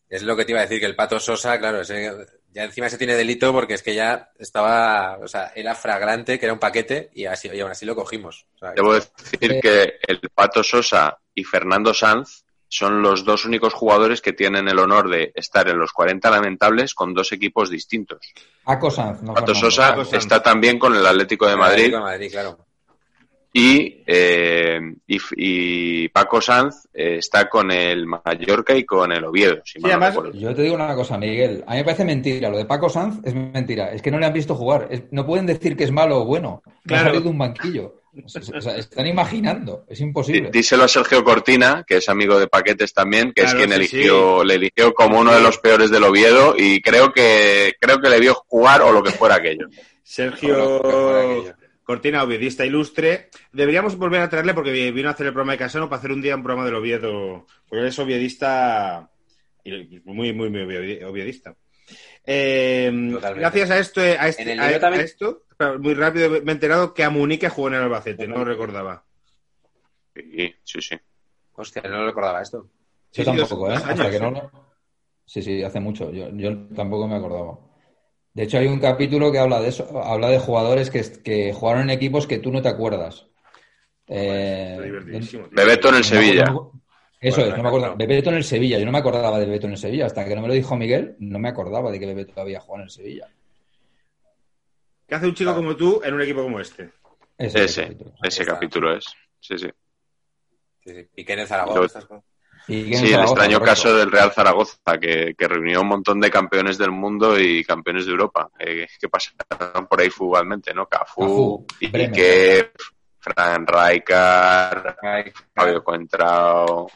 [0.09, 2.11] es lo que te iba a decir, que el Pato Sosa, claro, ese
[2.56, 6.46] ya encima se tiene delito porque es que ya estaba, o sea, era fragrante, que
[6.46, 8.46] era un paquete, y así, y aún así lo cogimos.
[8.74, 14.32] Debo decir que el Pato Sosa y Fernando Sanz son los dos únicos jugadores que
[14.32, 18.20] tienen el honor de estar en los 40 lamentables con dos equipos distintos.
[18.64, 21.84] Paco Sanz, no Pato Sosa está también con el Atlético de Madrid.
[21.84, 22.65] Atlético de Madrid claro.
[23.58, 29.62] Eh, y, y, Paco Sanz eh, está con el Mallorca y con el Oviedo.
[30.34, 31.64] yo te digo una cosa, Miguel.
[31.66, 32.50] A mí me parece mentira.
[32.50, 33.92] Lo de Paco Sanz es mentira.
[33.92, 34.88] Es que no le han visto jugar.
[35.10, 36.62] no pueden decir que es malo o bueno.
[36.84, 37.02] Claro.
[37.02, 38.02] Ha salido de un banquillo.
[38.24, 39.84] O sea, están imaginando.
[39.88, 40.50] Es imposible.
[40.50, 44.54] Díselo a Sergio Cortina, que es amigo de Paquetes también, que es quien eligió, le
[44.54, 48.34] eligió como uno de los peores del Oviedo y creo que creo que le vio
[48.34, 49.68] jugar o lo que fuera aquello.
[50.02, 50.80] Sergio
[51.87, 53.31] Cortina, oviedista ilustre.
[53.53, 56.20] Deberíamos volver a traerle porque vino a hacer el programa de Casano para hacer un
[56.20, 57.46] día un programa del Oviedo.
[57.68, 59.09] Porque es oviedista
[60.05, 61.55] muy, muy, muy oviedista.
[62.25, 62.90] Eh,
[63.37, 65.44] gracias a esto, a, este, a, esto,
[65.79, 69.05] muy rápido me he enterado que a Munique jugó en el Albacete, no lo recordaba.
[70.12, 70.96] Sí, sí, sí.
[71.53, 72.68] Hostia, no lo recordaba esto.
[73.12, 73.77] Sí, tampoco, ¿eh?
[75.25, 76.11] Sí, sí, hace mucho.
[76.11, 77.59] Yo, yo tampoco me acordaba.
[78.37, 81.85] De hecho, hay un capítulo que habla de eso, habla de jugadores que, que jugaron
[81.85, 83.29] en equipos que tú no te acuerdas.
[84.07, 84.77] Eh,
[85.51, 86.44] Bebeto en el Sevilla.
[87.18, 87.96] Eso es, no me acuerdo.
[87.96, 88.79] Bebeto en el Sevilla.
[88.79, 90.05] Yo no me acordaba de Bebeto en el Sevilla.
[90.05, 92.83] Hasta que no me lo dijo Miguel, no me acordaba de que Bebeto había jugado
[92.83, 93.27] en el Sevilla.
[95.09, 96.90] ¿Qué hace un chico como tú en un equipo como este?
[97.38, 98.94] Ese, ese, capítulo.
[98.94, 99.07] es.
[99.40, 99.70] Sí, sí.
[100.85, 102.07] sí, Y en Zaragoza.
[102.66, 107.38] Sí, el extraño caso del Real Zaragoza, que, reunió un montón de campeones del mundo
[107.38, 110.87] y campeones de Europa, eh, que pasaron por ahí futbolmente, ¿no?
[110.87, 112.72] Cafú, Piqué,
[113.20, 114.96] Fran Rijkaard,
[115.55, 116.88] Fabio Contrao...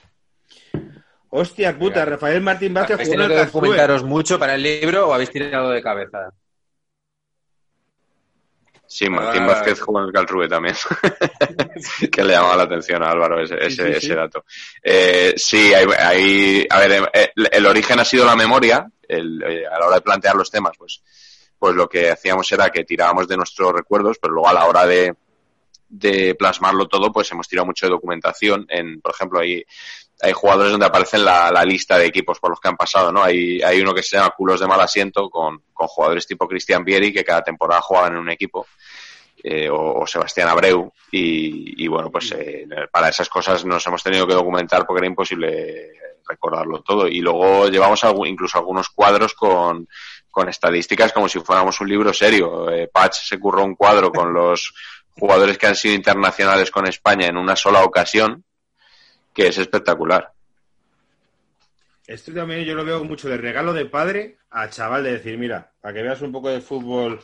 [1.33, 5.30] Hostia puta, Rafael Martín Vázquez ¿Habéis tenido que documentaros mucho para el libro o habéis
[5.30, 6.33] tirado de cabeza?
[8.92, 10.74] Sí, Martín Vázquez jugó en el Caltrube también.
[12.11, 14.44] que le llamaba la atención a Álvaro ese, ese, dato.
[14.83, 18.90] Eh, sí, hay, a ver, eh, el, origen ha sido la memoria.
[19.07, 21.05] El, eh, a la hora de plantear los temas, pues,
[21.57, 24.85] pues lo que hacíamos era que tirábamos de nuestros recuerdos, pero luego a la hora
[24.85, 25.14] de,
[25.88, 28.66] de plasmarlo todo, pues hemos tirado mucho de documentación.
[28.68, 29.64] En, por ejemplo, hay,
[30.22, 33.22] hay jugadores donde aparece la, la lista de equipos por los que han pasado, ¿no?
[33.22, 36.85] Hay, hay uno que se llama Culos de Mal Asiento con, con jugadores tipo Cristian
[36.85, 38.66] Vieri que cada temporada jugaban en un equipo.
[39.42, 44.26] Eh, o, Sebastián Abreu y, y bueno pues eh, para esas cosas nos hemos tenido
[44.26, 45.92] que documentar porque era imposible
[46.28, 49.88] recordarlo todo y luego llevamos incluso algunos cuadros con,
[50.30, 54.30] con estadísticas como si fuéramos un libro serio eh, Patch se curró un cuadro con
[54.35, 54.74] los
[55.20, 58.44] jugadores que han sido internacionales con España en una sola ocasión,
[59.34, 60.32] que es espectacular.
[62.06, 65.72] Esto también yo lo veo mucho de regalo de padre a chaval de decir, mira,
[65.80, 67.20] para que veas un poco de fútbol,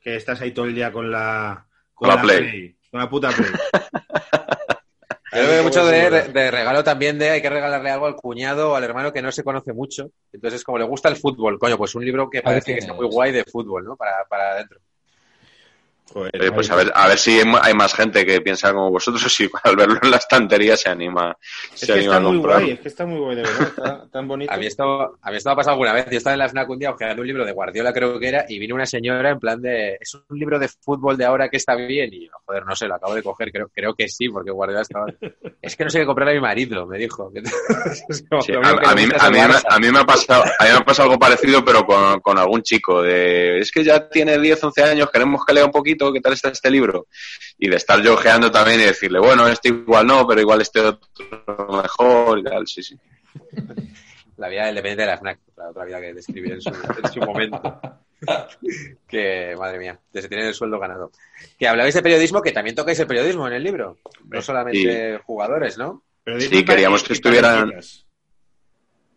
[0.00, 2.76] que estás ahí todo el día con la, con, la, play.
[2.90, 3.50] Con la puta play.
[5.32, 8.84] Yo veo mucho de, regalo también de hay que regalarle algo al cuñado o al
[8.84, 10.10] hermano que no se conoce mucho.
[10.32, 13.06] Entonces, como le gusta el fútbol, coño, pues un libro que parece que está muy
[13.06, 13.96] guay de fútbol, ¿no?
[13.96, 14.80] Para, para adentro
[16.12, 19.48] pues a ver, a ver si hay más gente que piensa como vosotros o si
[19.62, 21.36] al verlo en la estantería se anima,
[21.74, 24.52] es que está muy guay, es que está muy guay, de verdad, está tan bonito.
[24.52, 26.06] a mí esto, a mí esto ha pasado alguna vez.
[26.10, 28.44] Yo estaba en la FNAC un día ojeando un libro de Guardiola, creo que era,
[28.48, 31.56] y vino una señora en plan de, ¿es un libro de fútbol de ahora que
[31.56, 32.12] está bien?
[32.12, 34.82] Y yo, joder, no sé, lo acabo de coger, creo, creo que sí, porque Guardiola
[34.82, 35.06] estaba...
[35.62, 37.26] es que no sé qué comprar a mi marido, me dijo.
[37.26, 37.42] a, mí,
[38.78, 39.02] a, mí,
[39.68, 42.38] a, mí, me ha pasado, a mí me ha pasado algo parecido, pero con, con
[42.38, 45.97] algún chico, de, es que ya tiene 10, 11 años, queremos que lea un poquito,
[46.12, 47.06] ¿qué tal está este libro?
[47.58, 50.80] y de estar yo ojeando también y decirle, bueno, este igual no, pero igual este
[50.80, 52.96] otro mejor y tal, sí, sí.
[54.36, 57.80] La vida del dependiente de la FNAC, la otra vida que describí en su, momento.
[59.08, 61.10] que, madre mía, desde tener el sueldo ganado.
[61.58, 65.76] Que hablabais de periodismo, que también tocáis el periodismo en el libro, no solamente jugadores,
[65.76, 66.04] ¿no?
[66.38, 67.72] sí, queríamos que estuvieran...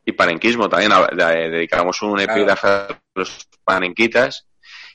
[0.04, 4.48] Y panenquismo también, dedicamos un epígrafe a los panenquitas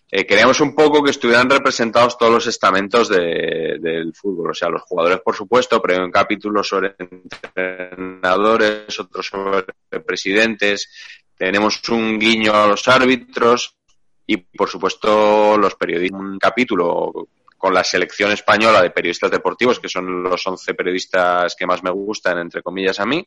[0.09, 4.83] eh, queríamos un poco que estuvieran representados todos los estamentos del fútbol, o sea, los
[4.83, 9.65] jugadores, por supuesto, pero en capítulos sobre entrenadores, otros sobre
[10.05, 10.89] presidentes,
[11.37, 13.77] tenemos un guiño a los árbitros
[14.27, 16.21] y, por supuesto, los periodistas.
[16.21, 21.67] Un capítulo con la selección española de periodistas deportivos, que son los 11 periodistas que
[21.67, 23.27] más me gustan, entre comillas, a mí,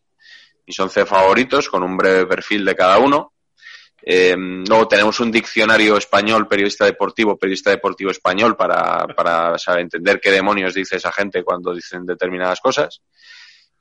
[0.66, 3.34] mis 11 favoritos, con un breve perfil de cada uno
[4.02, 10.20] eh, luego tenemos un diccionario español, periodista deportivo, periodista deportivo español, para, para saber entender
[10.20, 13.02] qué demonios dice esa gente cuando dicen determinadas cosas.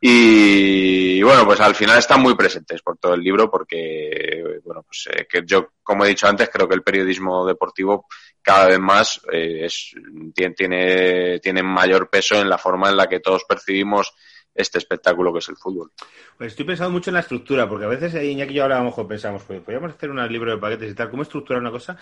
[0.00, 5.08] Y, bueno, pues al final están muy presentes por todo el libro porque, bueno, pues
[5.12, 8.06] eh, que yo, como he dicho antes, creo que el periodismo deportivo
[8.40, 9.92] cada vez más eh, es,
[10.34, 14.14] tiene, tiene mayor peso en la forma en la que todos percibimos
[14.58, 15.92] este espectáculo que es el fútbol.
[16.36, 18.80] Pues estoy pensando mucho en la estructura, porque a veces Iñaki y yo ahora a
[18.80, 21.70] lo mejor pensamos, pues podríamos hacer un libro de paquetes y tal, ¿cómo estructurar una
[21.70, 21.96] cosa?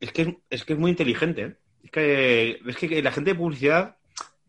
[0.00, 1.56] Es que es, que es muy inteligente, ¿eh?
[1.84, 3.96] es que, es que la gente de publicidad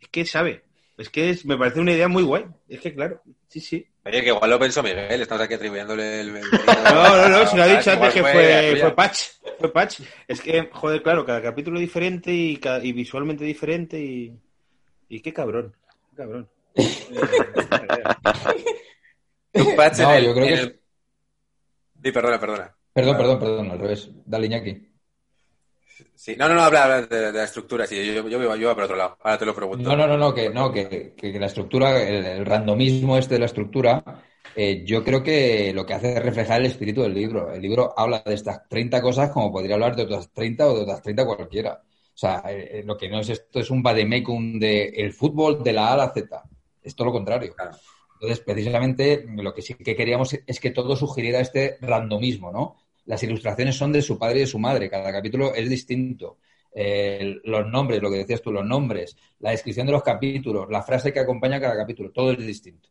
[0.01, 0.63] es que sabe,
[0.97, 3.87] es que me parece una idea muy guay, es que claro, sí, sí.
[4.03, 6.33] Oye, que igual lo pensó Miguel, estamos aquí atribuyéndole el...
[6.33, 9.19] no, no, no, se lo ha dicho antes que fue, fue, Patch,
[9.59, 9.99] fue Patch.
[10.27, 14.33] Es que, joder, claro, cada capítulo diferente y, y visualmente diferente y...
[15.09, 15.73] Y qué cabrón,
[16.09, 16.49] qué cabrón
[19.53, 20.79] no, yo creo que
[22.03, 22.75] Sí, perdona, perdona.
[22.93, 24.09] Perdón, perdón, perdón, al revés.
[24.25, 24.87] Dale, Iñaki.
[26.15, 29.17] Sí, no, no, no, habla, de, la estructura, sí, yo, yo, yo, por otro lado,
[29.21, 29.87] ahora te lo pregunto.
[29.87, 33.45] No, no, no, no que, no, que, que la estructura, el, randomismo este de la
[33.45, 34.03] estructura,
[34.55, 37.51] eh, yo creo que lo que hace es reflejar el espíritu del libro.
[37.51, 40.81] El libro habla de estas 30 cosas como podría hablar de otras 30 o de
[40.83, 41.81] otras 30 cualquiera.
[41.83, 45.73] O sea, eh, lo que no es esto es un vademecum de el fútbol de
[45.73, 46.43] la A a la Z.
[46.87, 47.53] Es todo lo contrario.
[48.13, 52.77] Entonces, precisamente, lo que sí que queríamos es que todo sugiriera este randomismo, ¿no?
[53.05, 56.37] Las ilustraciones son de su padre y de su madre, cada capítulo es distinto.
[56.73, 61.11] los nombres, lo que decías tú, los nombres, la descripción de los capítulos, la frase
[61.11, 62.89] que acompaña cada capítulo, todo es distinto.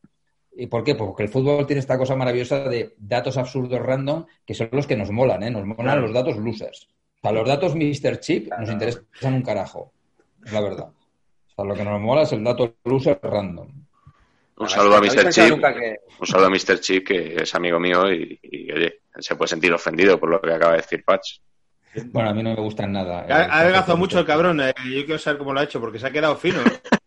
[0.59, 0.95] ¿Y por qué?
[0.95, 4.87] Pues porque el fútbol tiene esta cosa maravillosa de datos absurdos random que son los
[4.87, 5.51] que nos molan, ¿eh?
[5.51, 6.89] Nos molan los datos losers.
[7.19, 8.21] O sea, los datos Mr.
[8.21, 9.93] Chip nos interesan un carajo.
[10.45, 10.89] Es la verdad.
[10.89, 13.86] O sea, lo que nos mola es el dato loser random.
[14.57, 15.31] Un saludo a Mr.
[15.31, 15.53] Chip.
[15.53, 16.81] Un saludo a Mr.
[16.81, 18.39] Chip, que es amigo mío y,
[18.73, 21.39] oye, se puede sentir ofendido por lo que acaba de decir Patch.
[22.07, 23.27] Bueno, a mí no me gustan nada.
[23.29, 24.61] Ha, ha adelgazado mucho el cabrón.
[24.61, 24.75] Eh.
[24.85, 26.61] Yo quiero saber cómo lo ha hecho, porque se ha quedado fino.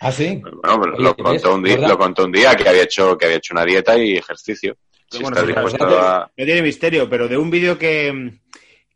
[0.00, 0.42] ¿Ah, sí?
[0.42, 3.54] Bueno, lo, contó un día, lo contó un día que había hecho que había hecho
[3.54, 4.76] una dieta y ejercicio.
[5.20, 8.40] no tiene misterio, pero de un vídeo que,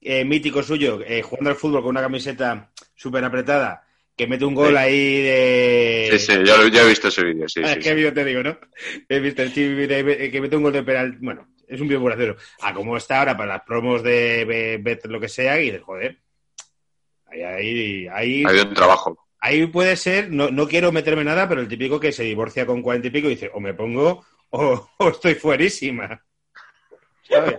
[0.00, 3.86] eh, mítico suyo, eh, jugando al fútbol con una camiseta súper apretada,
[4.20, 6.08] que mete un gol ahí de...
[6.12, 7.94] Sí, sí, yo, he visto ese vídeo, sí, Ah, sí, ¿Qué sí.
[7.94, 8.58] vídeo te digo, no?
[9.08, 11.16] He visto el chico de- que mete un gol de penal.
[11.20, 12.36] Bueno, es un vídeo por hacerlo.
[12.60, 16.18] A cómo está ahora para las promos de Bet, lo que sea, y dices, joder.
[17.26, 19.28] Ahí, ahí, ahí, Ha habido un trabajo.
[19.40, 22.82] ahí puede ser, no, no quiero meterme nada, pero el típico que se divorcia con
[22.82, 26.22] cuarenta y pico y dice, o me pongo o, o estoy fuerísima.
[27.22, 27.56] ¿Sabes?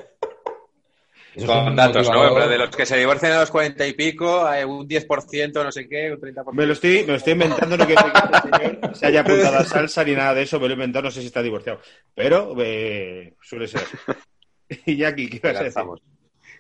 [1.36, 2.14] Eso es Con datos, ¿no?
[2.14, 2.40] motivador.
[2.40, 5.72] Pero de los que se divorcian a los cuarenta y pico, hay un 10%, no
[5.72, 6.52] sé qué, un 30%.
[6.52, 9.58] Me lo estoy, me lo estoy inventando, no quiero que este señor se haya apuntado
[9.58, 11.80] a salsa ni nada de eso, me lo he inventado, no sé si está divorciado.
[12.14, 13.98] Pero eh, suele ser así.
[14.86, 15.84] Y Jackie, ¿qué ibas a decir?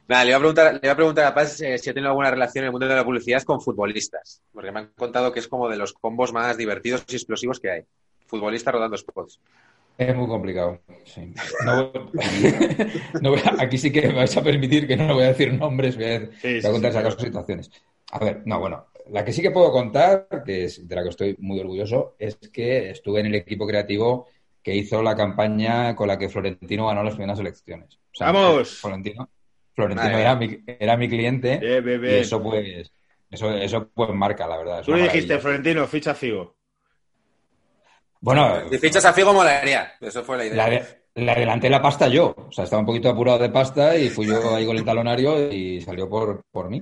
[0.07, 2.09] Nada, le iba a preguntar, le iba a, preguntar a Paz eh, si ha tenido
[2.09, 4.41] alguna relación en el mundo de la publicidad con futbolistas.
[4.51, 7.71] Porque me han contado que es como de los combos más divertidos y explosivos que
[7.71, 7.83] hay.
[8.27, 9.39] Futbolistas rodando spots.
[10.01, 10.79] Es muy complicado.
[11.05, 11.33] sí.
[11.65, 11.91] No-
[13.21, 15.53] no voy a- aquí sí que me vais a permitir que no voy a decir
[15.53, 17.11] nombres, voy a, voy Sí, sí, contar claro.
[17.19, 17.69] situaciones.
[18.11, 21.09] A ver, no, bueno, la que sí que puedo contar, que es de la que
[21.09, 24.27] estoy muy orgulloso, es que estuve en el equipo creativo
[24.63, 27.95] que hizo la campaña con la que Florentino ganó las primeras elecciones.
[27.95, 28.79] O sea, ¡Vamos!
[28.81, 29.29] Florentino,
[29.73, 32.91] Florentino era, mi, era mi cliente Bien, bien, y eso pues,
[33.29, 34.79] eso, eso pues marca, la verdad.
[34.81, 35.39] es Tú le dijiste.
[35.39, 36.57] Florentino, ficha Figo.
[38.21, 39.93] Bueno, Si fichas a Figo, molaría.
[39.99, 40.55] Eso fue la idea.
[40.57, 42.33] La de- adelanté la pasta yo.
[42.37, 45.51] O sea, estaba un poquito apurado de pasta y fui yo ahí con el talonario
[45.51, 46.81] y salió por, por mí.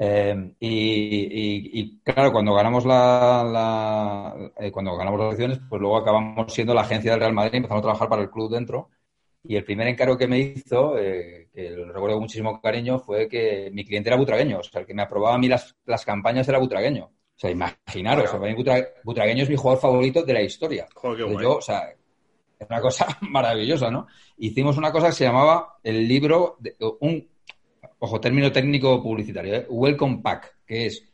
[0.00, 5.80] Eh, y, y- y, claro, cuando ganamos la, la- eh, cuando ganamos las elecciones, pues
[5.80, 8.90] luego acabamos siendo la agencia del Real Madrid, empezamos a trabajar para el club dentro.
[9.44, 13.28] Y el primer encargo que me hizo, eh, que lo recuerdo con muchísimo cariño, fue
[13.28, 14.58] que mi cliente era butragueño.
[14.60, 17.10] O sea, el que me aprobaba a mí las, las campañas era butragueño.
[17.38, 20.42] O sea, imaginaros, o sea, para mí Butra- butragueño es mi jugador favorito de la
[20.42, 20.88] historia.
[20.92, 21.88] Joder, qué yo, o sea,
[22.58, 24.08] es una cosa maravillosa, ¿no?
[24.38, 27.28] Hicimos una cosa que se llamaba el libro, de, un,
[28.00, 29.66] ojo, término técnico publicitario, ¿eh?
[29.68, 31.04] Welcome Pack, que es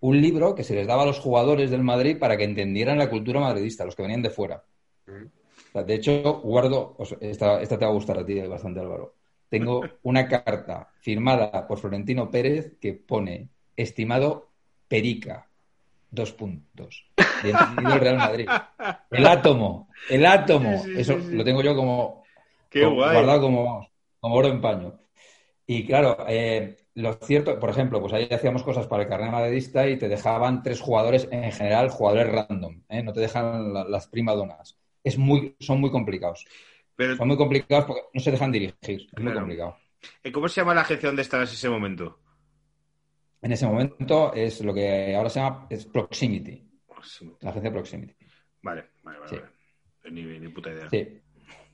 [0.00, 3.10] un libro que se les daba a los jugadores del Madrid para que entendieran la
[3.10, 4.64] cultura madridista, los que venían de fuera.
[5.06, 8.40] O sea, de hecho, guardo, o sea, esta, esta te va a gustar a ti
[8.40, 9.16] bastante, Álvaro.
[9.50, 14.48] Tengo una carta firmada por Florentino Pérez que pone, estimado
[14.88, 15.50] Perica,
[16.14, 17.06] dos puntos.
[17.42, 18.48] Bienvenido al Real Madrid.
[19.10, 20.82] El átomo, el átomo.
[20.84, 22.24] Sí, sí, Eso sí, lo tengo yo como,
[22.70, 23.14] Qué como- guay.
[23.14, 23.88] guardado como,
[24.20, 25.00] como oro en paño.
[25.66, 29.88] Y claro, eh, lo cierto, por ejemplo, pues ahí hacíamos cosas para el carnet madridista
[29.88, 33.02] y te dejaban tres jugadores, en general, jugadores random, ¿eh?
[33.02, 34.78] no te dejan la- las primadonas.
[35.02, 36.44] Es muy, son muy complicados.
[36.96, 39.08] Pero, Son muy complicados porque no se dejan dirigir.
[39.16, 39.76] Es muy complicado.
[40.22, 42.20] ¿eh, ¿cómo se llama la agencia donde estabas en ese momento?
[43.44, 46.66] En ese momento es lo que ahora se llama es Proximity,
[47.42, 48.14] la agencia Proximity.
[48.62, 49.28] Vale, vale, vale.
[49.28, 49.36] Sí.
[49.36, 50.10] vale.
[50.10, 50.88] Ni, ni puta idea.
[50.88, 51.20] Sí.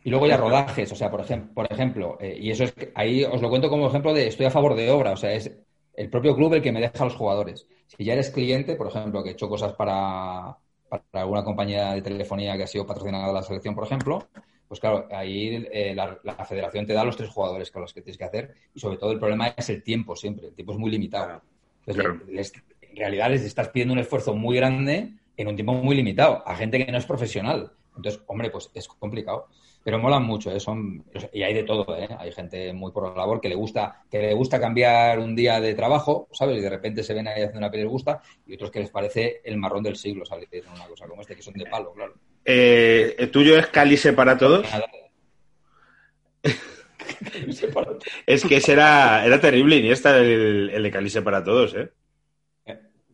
[0.02, 2.90] Y luego ya rodajes, o sea, por ejemplo, por ejemplo eh, y eso es que
[2.96, 5.48] ahí os lo cuento como ejemplo de estoy a favor de obra, o sea, es
[5.94, 7.68] el propio club el que me deja a los jugadores.
[7.86, 10.56] Si ya eres cliente, por ejemplo, que he hecho cosas para,
[10.88, 14.26] para alguna compañía de telefonía que ha sido patrocinada de la selección, por ejemplo,
[14.66, 18.02] pues claro, ahí eh, la, la federación te da los tres jugadores con los que
[18.02, 20.78] tienes que hacer y sobre todo el problema es el tiempo siempre, el tiempo es
[20.80, 21.42] muy limitado.
[21.86, 22.20] Entonces, Claro.
[22.28, 26.42] les- en realidad les estás pidiendo un esfuerzo muy grande en un tiempo muy limitado
[26.46, 27.72] a gente que no es profesional.
[27.96, 29.48] Entonces, hombre, pues es complicado.
[29.82, 30.60] Pero molan mucho, ¿eh?
[30.60, 32.06] Son, y hay de todo, ¿eh?
[32.18, 35.58] Hay gente muy por la labor que le gusta, que le gusta cambiar un día
[35.58, 36.58] de trabajo, ¿sabes?
[36.58, 38.90] Y de repente se ven ahí haciendo una peli les gusta, y otros que les
[38.90, 42.12] parece el marrón del siglo en una cosa como este, que son de palo, claro.
[42.44, 44.66] Eh, ¿El tuyo es Cálice para todos?
[48.26, 51.90] Es que ese era, era terrible, Iniesta, el, el de Cálice para todos, ¿eh?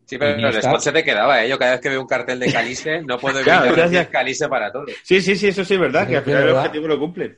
[0.05, 0.69] Sí, pero el Iniesta.
[0.69, 1.49] spot se te quedaba, ¿eh?
[1.49, 4.47] Yo cada vez que veo un cartel de Calice no puedo Claro, evitar decir Calice
[4.47, 4.89] para todos.
[5.03, 7.35] Sí, sí, sí, eso sí es verdad, que al final el objetivo lo cumplen.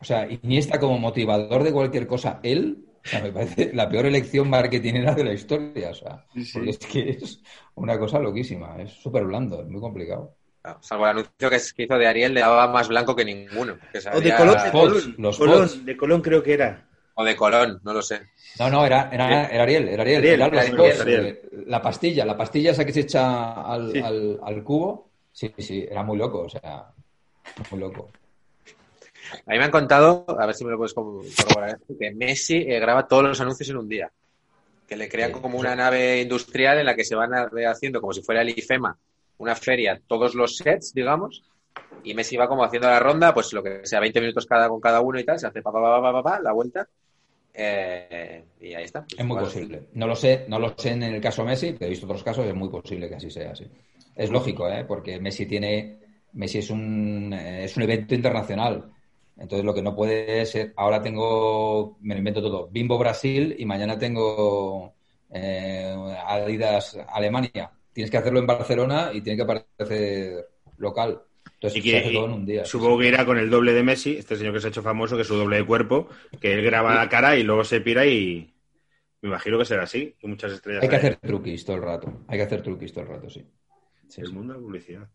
[0.00, 4.06] O sea, Iniesta como motivador de cualquier cosa, él, o sea, me parece la peor
[4.06, 6.52] elección marketingera de la historia, o sea, Sí, sí.
[6.52, 7.42] porque es que es
[7.74, 10.36] una cosa loquísima, es súper blando, es muy complicado.
[10.62, 13.78] Claro, salvo el anuncio que, hizo de Ariel, le daba más blanco que ninguno.
[13.92, 15.84] que O de Colón, de Colón, los Colón, Fox.
[15.86, 16.86] de Colón creo que era.
[17.14, 18.20] O de Colón, no lo sé.
[18.58, 20.18] No, no, era, era, era Ariel, era Ariel.
[20.18, 21.40] Ariel, era los Ariel, Fox, Ariel.
[21.66, 23.98] La pastilla, la pastilla esa que se echa al, Sí.
[24.00, 25.08] al, al cubo.
[25.32, 26.86] Sí, sí, era muy loco, o sea,
[27.70, 28.10] muy loco.
[29.46, 32.56] A mí me han contado, a ver si me lo puedes corroborar, esto, que Messi
[32.56, 34.10] eh, graba todos los anuncios en un día.
[34.88, 38.12] Que le crean como una nave industrial en la que se van a- haciendo como
[38.12, 38.96] si fuera el IFEMA,
[39.40, 41.42] una feria, todos los sets, digamos,
[42.04, 44.80] y Messi va como haciendo la ronda, pues lo que sea, 20 minutos cada con
[44.80, 46.88] cada uno y tal, se hace pa, pa, pa, pa, pa, pa, la vuelta,
[47.52, 49.04] eh, y ahí está.
[49.16, 49.88] Es muy Igual, posible.
[49.94, 52.46] No lo sé, no lo sé en el caso Messi, pero he visto otros casos,
[52.46, 53.66] es muy posible que así sea, sí.
[54.14, 54.84] Es lógico, ¿eh?
[54.86, 55.98] Porque Messi tiene,
[56.32, 58.90] Messi es un, eh, es un evento internacional.
[59.36, 63.64] Entonces lo que no puede ser, ahora tengo, me lo invento todo, Bimbo Brasil y
[63.64, 64.94] mañana tengo
[65.30, 65.94] eh,
[66.26, 67.72] Adidas Alemania.
[67.92, 71.20] Tienes que hacerlo en Barcelona y tiene que parecer local.
[71.54, 72.64] Entonces Y se que- hace todo en un día.
[72.64, 75.16] Supongo que irá con el doble de Messi, este señor que se ha hecho famoso,
[75.16, 76.08] que es su doble de cuerpo,
[76.40, 78.52] que él graba la cara y luego se pira y
[79.22, 80.98] me imagino que será así, que muchas estrellas Hay que hay.
[81.00, 82.24] hacer truquis todo el rato.
[82.28, 83.44] Hay que hacer truquis todo el rato, sí.
[84.08, 84.32] Sí, el sí.
[84.32, 85.08] mundo de la publicidad.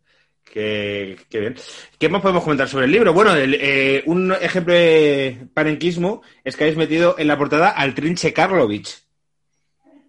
[0.43, 1.55] Qué, qué bien.
[1.97, 3.11] ¿Qué más podemos comentar sobre el libro?
[3.13, 7.95] Bueno, el, eh, un ejemplo de parenquismo es que habéis metido en la portada al
[7.95, 8.95] Trinche Karlovich.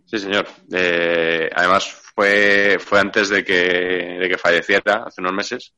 [0.04, 0.46] Sí, señor.
[0.72, 5.74] Eh, además, fue, fue antes de que, de que falleciera, hace unos meses.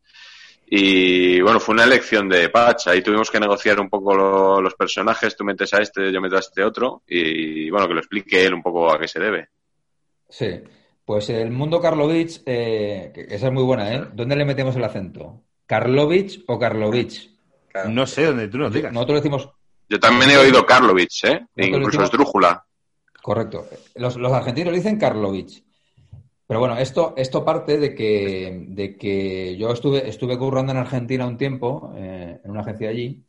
[0.70, 2.86] Y bueno, fue una elección de Patch.
[2.88, 5.36] Ahí tuvimos que negociar un poco lo- los personajes.
[5.36, 7.02] Tú metes a este, yo meto a este otro.
[7.08, 9.48] Y bueno, que lo explique él un poco a qué se debe.
[10.28, 10.60] Sí.
[11.04, 14.04] Pues el mundo Karlovich, eh, que esa es muy buena, ¿eh?
[14.12, 15.42] ¿Dónde le metemos el acento?
[15.66, 17.30] ¿Karlovich o Karlovich?
[17.72, 17.88] Claro.
[17.88, 18.92] No sé dónde tú nos digas.
[18.92, 19.48] Nosotros decimos
[19.88, 21.46] Yo también he oído Karlovich, ¿eh?
[21.56, 22.64] Incluso decimos- Esdrújula.
[23.22, 23.66] Correcto.
[23.96, 25.64] Los, los argentinos dicen Karlovich.
[26.48, 31.26] Pero bueno, esto, esto parte de que, de que yo estuve, estuve currando en Argentina
[31.26, 33.22] un tiempo, eh, en una agencia allí,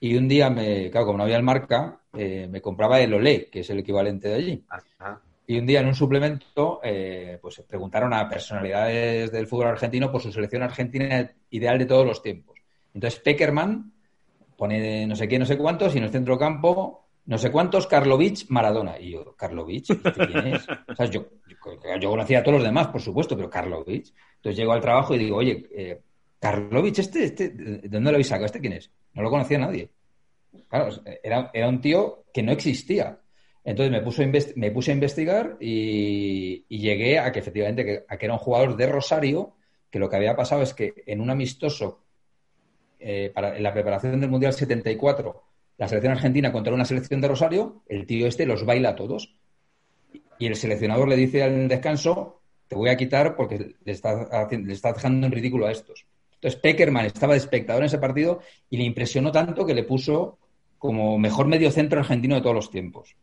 [0.00, 3.50] y un día, me, claro, como no había el marca, eh, me compraba el Olé,
[3.50, 4.64] que es el equivalente de allí.
[4.70, 5.20] Ajá.
[5.46, 10.22] Y un día en un suplemento, eh, pues preguntaron a personalidades del fútbol argentino por
[10.22, 12.58] su selección argentina ideal de todos los tiempos.
[12.94, 13.92] Entonces Peckerman
[14.56, 17.86] pone no sé qué, no sé cuántos, y en el centro campo, no sé cuántos,
[17.86, 18.98] Karlovich, Maradona.
[18.98, 19.90] Y yo, ¿Karlovich?
[19.90, 20.66] ¿Este quién es?
[21.10, 24.12] Yo, conocía a todos los demás, por supuesto, pero Karlovich.
[24.36, 26.00] Entonces llego al trabajo y digo, oye, eh,
[26.40, 28.46] Karlovich, este, este, ¿de dónde lo habéis sacado?
[28.46, 28.90] ¿Este quién es?
[29.14, 29.90] No lo conocía nadie.
[30.68, 30.90] Claro,
[31.22, 33.20] era, era un tío que no existía.
[33.64, 34.22] Entonces me, puso
[34.56, 38.86] me puse a investigar y, llegué a que efectivamente que, a era un jugador de
[38.86, 39.54] Rosario,
[39.90, 42.02] que lo que había pasado es que en un amistoso,
[42.98, 45.42] eh, para, en la preparación del Mundial 74,
[45.78, 49.34] la selección argentina contra una selección de Rosario, el tío este los baila a todos.
[50.38, 54.68] Y el seleccionador le dice al descanso, te voy a quitar porque le está, haciendo-
[54.68, 56.06] le está dejando en ridículo a estos.
[56.34, 60.38] Entonces Peckerman estaba de espectador en ese partido y le impresionó tanto que le puso
[60.78, 63.14] como mejor mediocentro argentino de todos los tiempos.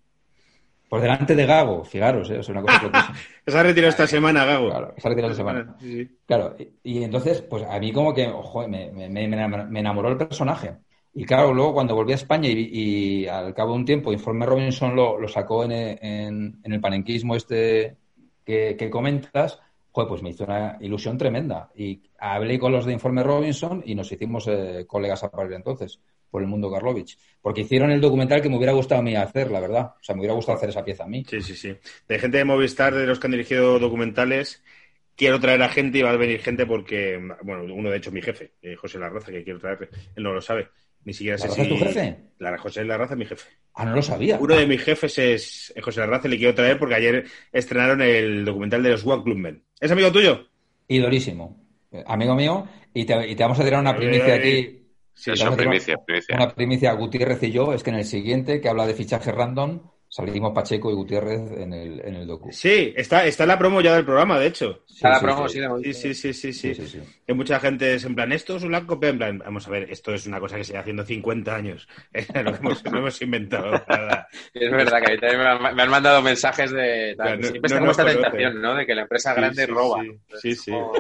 [0.88, 2.40] Por delante de Gago, fijaros, ¿eh?
[2.40, 3.16] es una cosa loquísima.
[3.46, 4.70] Se ha retirado esta semana, Gago.
[4.70, 5.76] Claro, se ha retirado esta semana.
[5.80, 6.18] Sí, sí.
[6.26, 6.70] Claro, y,
[7.00, 10.78] y entonces, pues a mí como que ojo, me, me- me- me enamoró el personaje.
[11.14, 12.70] Y claro, luego cuando volví a España y,
[13.24, 17.36] y al cabo de un tiempo Informe Robinson lo, sacó en, en- en el panenquismo
[17.36, 17.98] este
[18.46, 19.60] que, comentas,
[20.08, 21.70] pues me hizo una ilusión tremenda.
[21.76, 25.56] Y hablé con los de Informe Robinson y nos hicimos eh, colegas a partir de
[25.58, 26.00] entonces
[26.32, 27.18] por el mundo Karlovich.
[27.42, 29.94] Porque hicieron el documental que me hubiera gustado a mí hacer, la verdad.
[30.00, 31.26] O sea, me hubiera gustado hacer esa pieza a mí.
[31.28, 31.76] Sí, sí, sí.
[32.08, 34.64] De gente de Movistar, de los que han dirigido documentales,
[35.16, 38.14] quiero traer a gente y va a venir gente porque, bueno, uno de hecho es
[38.14, 40.70] mi jefe, eh, José Larraza, que quiero traer, él no lo sabe.
[41.06, 41.74] Ni siquiera sé ¿Larraza si...
[41.74, 42.18] es tu jefe?
[42.60, 43.50] José Larraza es mi jefe.
[43.74, 44.38] Ah, no lo sabía.
[44.40, 48.46] Uno de mis jefes es José Larraza y le quiero traer porque ayer estrenaron el
[48.46, 49.64] documental de los Walk Clubmen.
[49.80, 50.48] ¿Es amigo tuyo?
[50.88, 51.64] Idorísimo.
[51.92, 54.86] Eh, Amigo mío, y te, y te vamos a tirar una primicia aquí.
[55.14, 56.36] Sí, Te Eso, vamos a tirar primicia, primicia.
[56.36, 59.82] Una primicia Gutiérrez y yo es que en el siguiente, que habla de fichaje random,
[60.10, 62.52] salimos Pacheco y Gutiérrez en el, en el docu.
[62.52, 64.84] Sí, está, está en la promo ya del programa, de hecho.
[64.88, 65.54] Sí, Cada sí, promo, sí.
[65.54, 66.02] sí, la Sí, visto.
[66.02, 66.76] sí, sí, sí, sí.
[66.76, 67.00] Sí, sí.
[67.28, 69.90] Que mucha gente es en plan, esto es una copia, en plan, vamos a ver,
[69.92, 71.88] esto es una cosa que se lleva haciendo 50 años.
[72.12, 73.72] Es lo hemos, no hemos inventado.
[73.88, 74.28] nada.
[74.54, 77.14] Es verdad que a mí también me han, me han mandado mensajes de...
[77.16, 77.28] tal.
[77.40, 78.22] Claro, Siempre no tenemos esta conoce.
[78.22, 78.76] tentación, ¿no?
[78.76, 80.02] De que la empresa grande sí, roba.
[80.04, 80.12] sí.
[80.42, 80.72] Sí, sí.
[80.72, 80.94] como-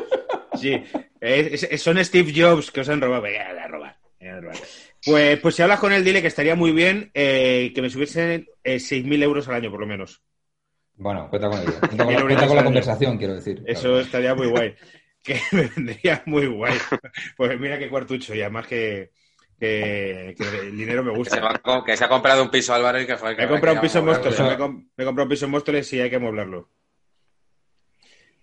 [0.56, 0.84] Sí,
[1.22, 3.22] es- es- son Steve Jobs que os han robado.
[3.24, 3.98] Venga, a robar.
[4.20, 4.58] venga, a robar.
[5.06, 8.48] Pues, pues si hablas con él, dile que estaría muy bien eh, que me subiesen
[8.64, 10.22] eh, 6.000 euros al año, por lo menos.
[10.96, 11.80] Bueno, cuenta con ello.
[11.80, 13.64] Cuenta con, la, cuenta con la ahorita- conversación, quiero decir.
[13.66, 14.00] Eso Claro.
[14.02, 14.76] estaría muy guay.
[15.22, 16.78] Que me vendría muy guay.
[17.36, 19.12] Pues mira qué cuartucho, y además que,
[19.60, 21.42] que, que el dinero me Que se, gusta.
[21.42, 23.36] va a- que se ha comprado un piso Álvaro y que fue...
[23.36, 26.00] Me he comprado un piso en Móstoles, me he, comprado un piso en Móstoles y
[26.00, 26.70] hay que amoblarlo.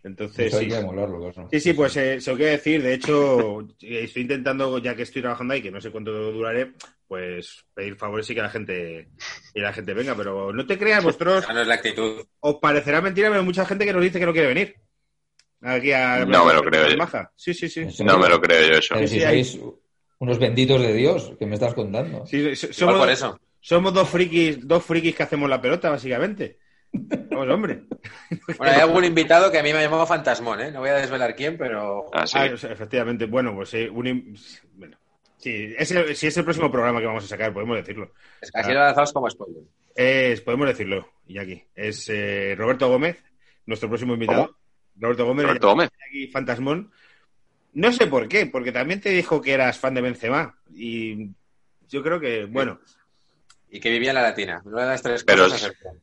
[0.06, 0.76] Entonces, Eso hay sí.
[0.76, 1.48] que.
[1.50, 2.80] Sí, sí, pues eh, se lo quiero decir.
[2.82, 6.72] De hecho, eh, estoy intentando, ya que estoy trabajando ahí, que no sé cuánto duraré,
[7.08, 9.08] pues pedir favores y que la gente
[9.54, 10.14] y la gente venga.
[10.14, 12.24] Pero no te creas, vosotros no es la actitud.
[12.40, 14.76] os parecerá mentira, pero hay mucha gente que nos dice que no quiere venir.
[15.62, 16.96] Aquí a No me lo creo yo.
[16.96, 17.32] Maja.
[17.34, 17.80] Sí, sí, sí.
[17.80, 18.94] Eso- No me lo creo yo eso.
[18.94, 19.64] Pero Sí, si sí, hay- sois
[20.18, 22.24] unos benditos de Dios, que me estás contando.
[22.26, 23.40] Sí, somos, por eso.
[23.60, 26.58] somos dos frikis, dos frikis que hacemos la pelota, básicamente.
[27.30, 27.82] Vamos, hombre.
[28.58, 30.70] Bueno, hay algún invitado que a mí me ha llamado Fantasmón, ¿eh?
[30.70, 32.06] No voy a desvelar quién, pero...
[32.12, 32.38] Ah, sí.
[32.38, 33.26] Ah, o sea, efectivamente.
[33.26, 34.36] Bueno, pues sí, un
[34.74, 34.96] bueno.
[35.38, 38.12] Sí, es el, es próximo programa que vamos a sacar, podemos decirlo.
[38.54, 39.62] Así lo lanzamos como spoiler.
[39.94, 41.62] Es, podemos decirlo, Iñaki.
[41.74, 43.22] Es eh, Roberto Gómez,
[43.66, 44.56] nuestro próximo invitado.
[44.96, 45.90] Roberto Gómez, Roberto Gómez.
[46.10, 46.90] Iñaki Fantasmón.
[47.74, 50.58] No sé por qué, porque también te dijo que eras fan de Benzema.
[50.74, 51.30] Y
[51.88, 52.80] Yo creo que, bueno.
[53.70, 54.62] Y que vivía en la latina.
[54.64, 55.72] Una de las tres Pero, cosas.
[55.82, 56.00] pero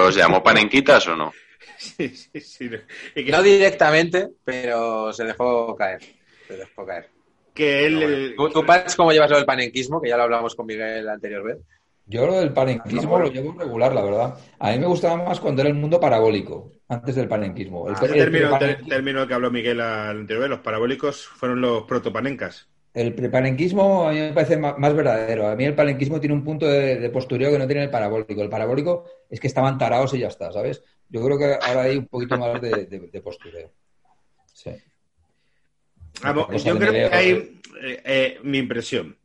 [0.00, 1.32] ¿os llamó panenquitas o no?
[1.78, 2.70] Sí, sí, sí.
[3.14, 6.00] Y que, No directamente, pero se dejó caer.
[6.46, 7.10] Se dejó caer.
[7.52, 8.34] que él.
[8.36, 10.00] ¿Tú, tú, Pats, cómo llevas lo del panenquismo?
[10.00, 11.58] Que ya lo hablamos con Miguel la anterior vez.
[12.08, 14.38] Yo lo del panenquismo lo llevo regular, la verdad.
[14.60, 17.88] A mí me gustaba más cuando era el mundo parabólico, antes del panenquismo.
[17.88, 22.68] El, Ese el término, que habló Miguel al anterior, los parabólicos fueron los protopanencas.
[22.96, 25.46] El prepanenquismo a mí me parece más verdadero.
[25.48, 28.40] A mí el panenquismo tiene un punto de, de postureo que no tiene el parabólico.
[28.42, 30.82] El parabólico es que estaban tarados y ya está, ¿sabes?
[31.10, 33.70] Yo creo que ahora hay un poquito más de, de- de postureo.
[34.52, 34.70] Sí.
[36.22, 39.16] Vamos, cosa yo que creo que hay eh, eh, mi impresión.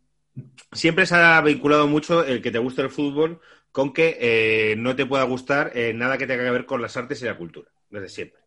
[0.74, 3.40] Siempre se ha vinculado mucho el que te guste el fútbol
[3.72, 6.98] con que eh, no te pueda gustar eh, nada que tenga que ver con las
[6.98, 8.41] artes y la cultura, desde siempre.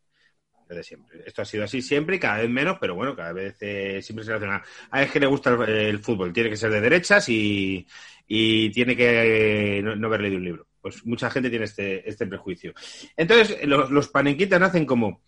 [0.69, 1.23] Desde siempre.
[1.27, 4.25] Esto ha sido así siempre y cada vez menos, pero bueno, cada vez eh, siempre
[4.25, 4.62] se relaciona.
[4.91, 7.87] A es que le gusta el, fútbol, tiene que ser de derechas y,
[8.27, 10.67] y tiene que eh, no, no haber leído un libro.
[10.81, 12.73] Pues mucha gente tiene este, este prejuicio.
[13.17, 15.23] Entonces, los, los panenquitas nacen como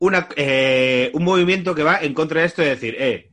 [0.00, 3.30] una, eh, un movimiento que va en contra de esto de decir, eh,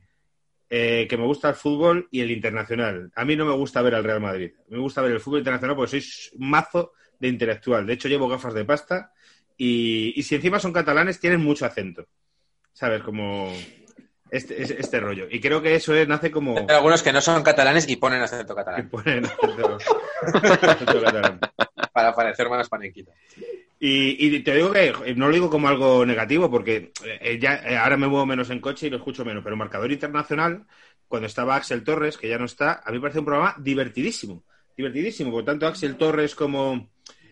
[0.70, 3.10] eh, que me gusta el fútbol y el internacional.
[3.14, 4.52] A mí no me gusta ver al Real Madrid.
[4.68, 7.86] Me gusta ver el fútbol internacional porque soy mazo de intelectual.
[7.86, 9.12] De hecho, llevo gafas de pasta
[9.58, 12.06] y, y si encima son catalanes, tienen mucho acento.
[12.72, 13.02] ¿Sabes?
[13.02, 13.52] Como
[14.30, 15.26] este, es- este rollo.
[15.30, 16.56] Y creo que eso es, nace como...
[16.58, 19.78] Hay algunos que no son catalanes y ponen acento catalán ponen acento-
[20.62, 21.40] acento catalán.
[21.92, 23.14] para parecer más panenquitas.
[23.80, 27.56] Y, y te digo que eh, no lo digo como algo negativo, porque eh, ya
[27.56, 30.64] eh, ahora me muevo menos en coche y lo escucho menos, pero Marcador Internacional,
[31.06, 34.42] cuando estaba Axel Torres, que ya no está, a mí me parece un programa divertidísimo,
[34.76, 36.90] divertidísimo, por tanto Axel Torres como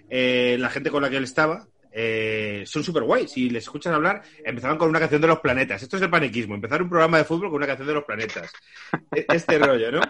[0.09, 1.67] eh, la gente con la que él estaba,
[1.99, 3.31] eh, son súper guays.
[3.33, 5.83] Si les escuchas hablar, empezaban con una canción de los planetas.
[5.83, 8.53] Esto es el panequismo, empezar un programa de fútbol con una canción de los planetas.
[9.15, 10.01] E- Este rollo, ¿no?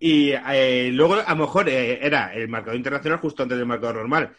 [0.00, 3.96] Y eh, luego, a lo mejor, eh, era el marcador internacional justo antes del marcador
[3.96, 4.34] normal.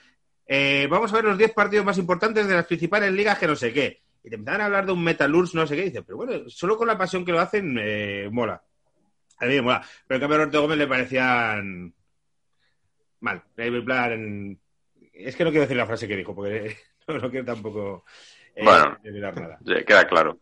[0.89, 3.71] Vamos a ver los 10 partidos más importantes de las principales ligas que no sé
[3.71, 4.01] qué.
[4.23, 5.81] Y te empezaban a hablar de un Metalurs, no sé qué.
[5.83, 7.75] Y dices, pero bueno, solo con la pasión que lo hacen,
[8.33, 8.59] mola.
[9.37, 9.83] A mí me mola.
[10.07, 11.93] Pero en cambio a Roberto Gómez le parecían
[13.19, 13.43] mal.
[13.57, 14.59] En plan,
[15.19, 16.75] es que no quiero decir la frase que dijo, porque
[17.07, 18.05] no, no quiero tampoco
[18.55, 18.97] eh, Bueno.
[19.03, 19.57] decir nada.
[19.61, 20.37] Ya Queda claro.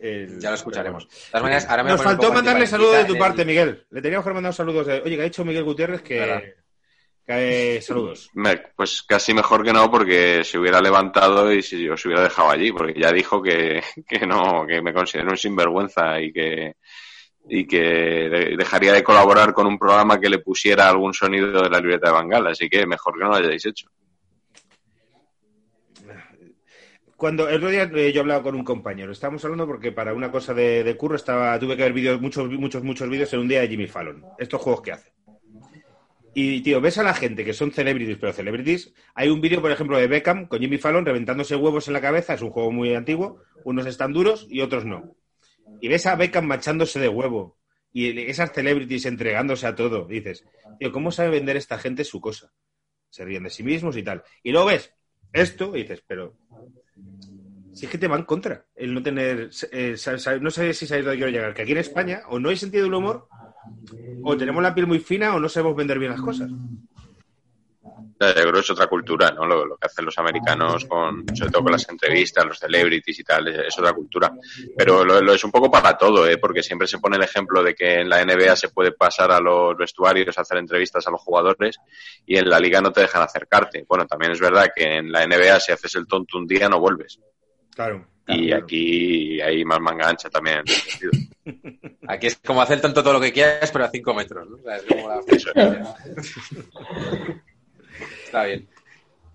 [0.00, 1.08] El- Ya lo escucharemos.
[1.08, 3.86] De todas maneras, ahora me Nos faltó mandarle saludos de tu parte, el- Miguel.
[3.90, 4.86] Le teníamos que mandar saludos.
[4.86, 5.00] De...
[5.00, 6.54] Oye, que ha dicho Miguel Gutiérrez que...
[7.30, 8.30] Eh, saludos.
[8.74, 12.72] Pues casi mejor que no, porque se hubiera levantado y si os hubiera dejado allí,
[12.72, 16.76] porque ya dijo que, que no, que me considero un sinvergüenza y que
[17.50, 21.68] y que de- dejaría de colaborar con un programa que le pusiera algún sonido de
[21.70, 23.88] la libreta de Bangal, así que mejor que no lo hayáis hecho.
[27.18, 30.30] Cuando el otro día eh, yo hablaba con un compañero, estábamos hablando porque para una
[30.30, 33.48] cosa de, de curro estaba, tuve que ver vídeos, muchos, muchos, muchos vídeos en un
[33.48, 35.12] día de Jimmy Fallon, estos juegos que hace.
[36.32, 38.94] Y, tío, ves a la gente que son celebrities, pero celebrities.
[39.16, 42.34] Hay un vídeo, por ejemplo, de Beckham con Jimmy Fallon reventándose huevos en la cabeza.
[42.34, 43.42] Es un juego muy antiguo.
[43.64, 45.16] Unos están duros y otros no.
[45.80, 47.58] Y ves a Beckham machándose de huevo.
[47.92, 50.06] Y esas celebrities entregándose a todo.
[50.06, 50.44] Dices,
[50.78, 52.52] tío, ¿cómo sabe vender esta gente su cosa?
[53.10, 54.22] Se ríen de sí mismos y tal.
[54.44, 54.94] Y luego ves
[55.32, 56.36] esto y dices, pero
[57.72, 59.50] si es que te va en contra el no tener.
[59.72, 59.96] eh,
[60.40, 61.54] no sé si sabéis dónde quiero llegar.
[61.54, 63.30] Que aquí en España o no hay sentido del humor,
[64.20, 66.54] o tenemos la piel muy fina, o no sabemos vender bien las cosas.
[68.20, 69.46] Ya, Yo creo que es otra cultura, ¿no?
[69.46, 73.24] Lo, lo que hacen los americanos, con, sobre todo con las entrevistas, los celebrities y
[73.24, 74.32] tal, es, es otra cultura.
[74.76, 76.38] Pero lo, lo es un poco para todo, ¿eh?
[76.38, 79.38] Porque siempre se pone el ejemplo de que en la NBA se puede pasar a
[79.40, 81.78] los vestuarios, hacer entrevistas a los jugadores
[82.26, 83.84] y en la liga no te dejan acercarte.
[83.88, 86.80] Bueno, también es verdad que en la NBA si haces el tonto un día no
[86.80, 87.20] vuelves.
[87.74, 88.04] Claro.
[88.26, 88.64] Y claro.
[88.64, 91.12] aquí hay más manga ancha también en ese sentido.
[92.08, 94.48] Aquí es como hacer tanto todo lo que quieras, pero a 5 metros.
[94.50, 94.56] ¿no?
[94.56, 97.34] O sea, es como la- Eso es.
[98.28, 98.68] Está bien.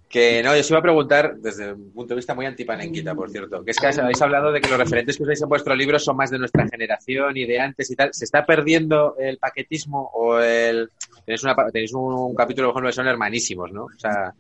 [0.07, 3.31] Que no, yo os iba a preguntar desde un punto de vista muy antipanenquita, por
[3.31, 5.97] cierto, que es que habéis hablado de que los referentes que usáis en vuestro libro
[5.97, 8.13] son más de nuestra generación y de antes y tal.
[8.13, 10.91] ¿Se está perdiendo el paquetismo o el...
[11.25, 13.85] Tenéis, una, tenéis un, capítulo, por ejemplo, que son hermanísimos, ¿no?
[13.85, 14.31] O sea,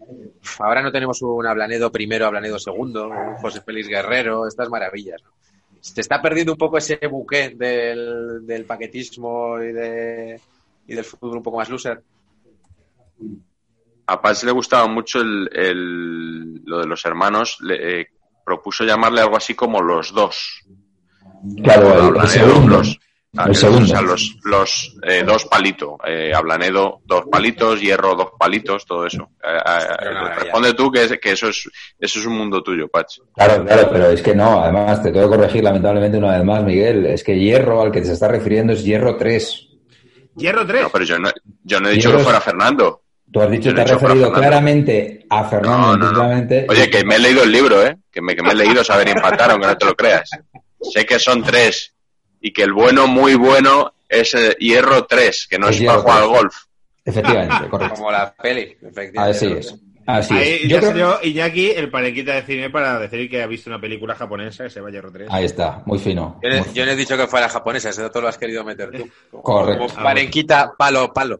[0.59, 5.31] ahora no tenemos un Ablanedo primero, Ablanedo segundo, un José Félix Guerrero, estas maravillas, ¿no?
[5.81, 10.39] Se está perdiendo un poco ese buque del, del paquetismo y, de,
[10.85, 11.99] y del fútbol un poco más loser.
[14.07, 18.07] A Paz le gustaba mucho el, el- lo de los hermanos, le eh,
[18.45, 20.59] propuso llamarle algo así como los dos.
[21.63, 22.77] Claro, el- el, segundo.
[22.77, 22.99] los-
[23.37, 23.83] ah, El segundo.
[23.85, 25.91] O sea, los, los eh, dos palitos.
[26.05, 29.29] Eh, Ablanedo, dos palitos, Hierro, dos palitos, todo eso.
[29.43, 33.07] Eh, eh, responde tú que, es- que eso, es, eso es un mundo tuyo, Pach.
[33.35, 36.63] Claro, claro, pero es que no, además te tengo que corregir lamentablemente una vez más,
[36.63, 39.69] Miguel, es que hierro al que te se está refiriendo es hierro 3.
[40.35, 40.83] Hierro 3.
[40.83, 41.29] No, pero yo no,
[41.63, 43.01] yo no he dicho que fuera Fernando.
[43.31, 46.11] Tú has dicho, te has referido claramente a Fernando.
[46.11, 47.97] No, no, Oye, que me he leído el libro, ¿eh?
[48.11, 50.29] Que me, que me he leído saber empatar, aunque no te lo creas.
[50.81, 51.93] Sé que son tres
[52.39, 56.21] y que el bueno, muy bueno, es eh, Hierro 3, que no es, para jugar
[56.21, 56.55] al golf.
[57.05, 57.95] Efectivamente, correcto.
[57.95, 59.19] Como la peli, efectivamente.
[59.19, 59.75] Así es.
[60.05, 60.69] Así Ahí es.
[60.69, 64.13] ya Yo salió Iñaki el parequita de cine para decir que ha visto una película
[64.15, 65.29] japonesa que se llama Hierro 3.
[65.31, 66.39] Ahí está, muy fino.
[66.73, 69.41] Yo, no he dicho que fuera japonesa, ese dato lo has querido meter tú.
[69.41, 69.87] Correcto.
[69.87, 71.39] Como parenquita, palo, palo.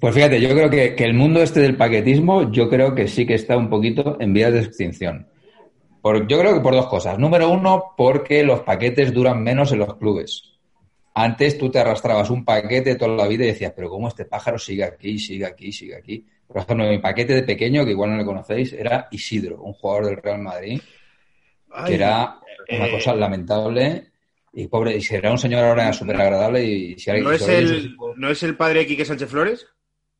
[0.00, 3.26] Pues fíjate, yo creo que, que, el mundo este del paquetismo, yo creo que sí
[3.26, 5.26] que está un poquito en vías de extinción.
[6.00, 7.18] Por, yo creo que por dos cosas.
[7.18, 10.56] Número uno, porque los paquetes duran menos en los clubes.
[11.14, 14.58] Antes tú te arrastrabas un paquete toda la vida y decías, pero ¿cómo este pájaro
[14.58, 16.24] sigue aquí, sigue aquí, sigue aquí?
[16.46, 20.06] Por ejemplo, mi paquete de pequeño, que igual no le conocéis, era Isidro, un jugador
[20.06, 20.80] del Real Madrid,
[21.70, 22.38] Ay, que era
[22.68, 24.10] una eh, cosa lamentable.
[24.58, 27.28] Y pobre, y si era un señor ahora súper agradable y si alguien...
[27.28, 29.66] ¿No, es el, ¿No es el padre de Quique Sánchez Flores?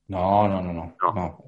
[0.08, 1.42] No, no, no, no.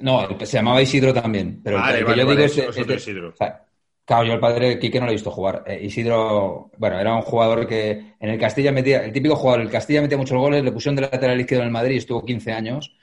[0.00, 1.60] No, se llamaba Isidro también.
[1.62, 3.28] Pero vale, el que vale, yo vale, digo es, es, es, es Isidro.
[3.28, 3.64] O sea,
[4.04, 5.62] claro, yo el padre de Quique no lo he visto jugar.
[5.64, 9.70] Eh, Isidro, bueno, era un jugador que en el Castilla metía, el típico jugador, el
[9.70, 12.50] Castilla metía muchos goles, le pusieron de lateral izquierdo en el Madrid y estuvo 15
[12.50, 12.96] años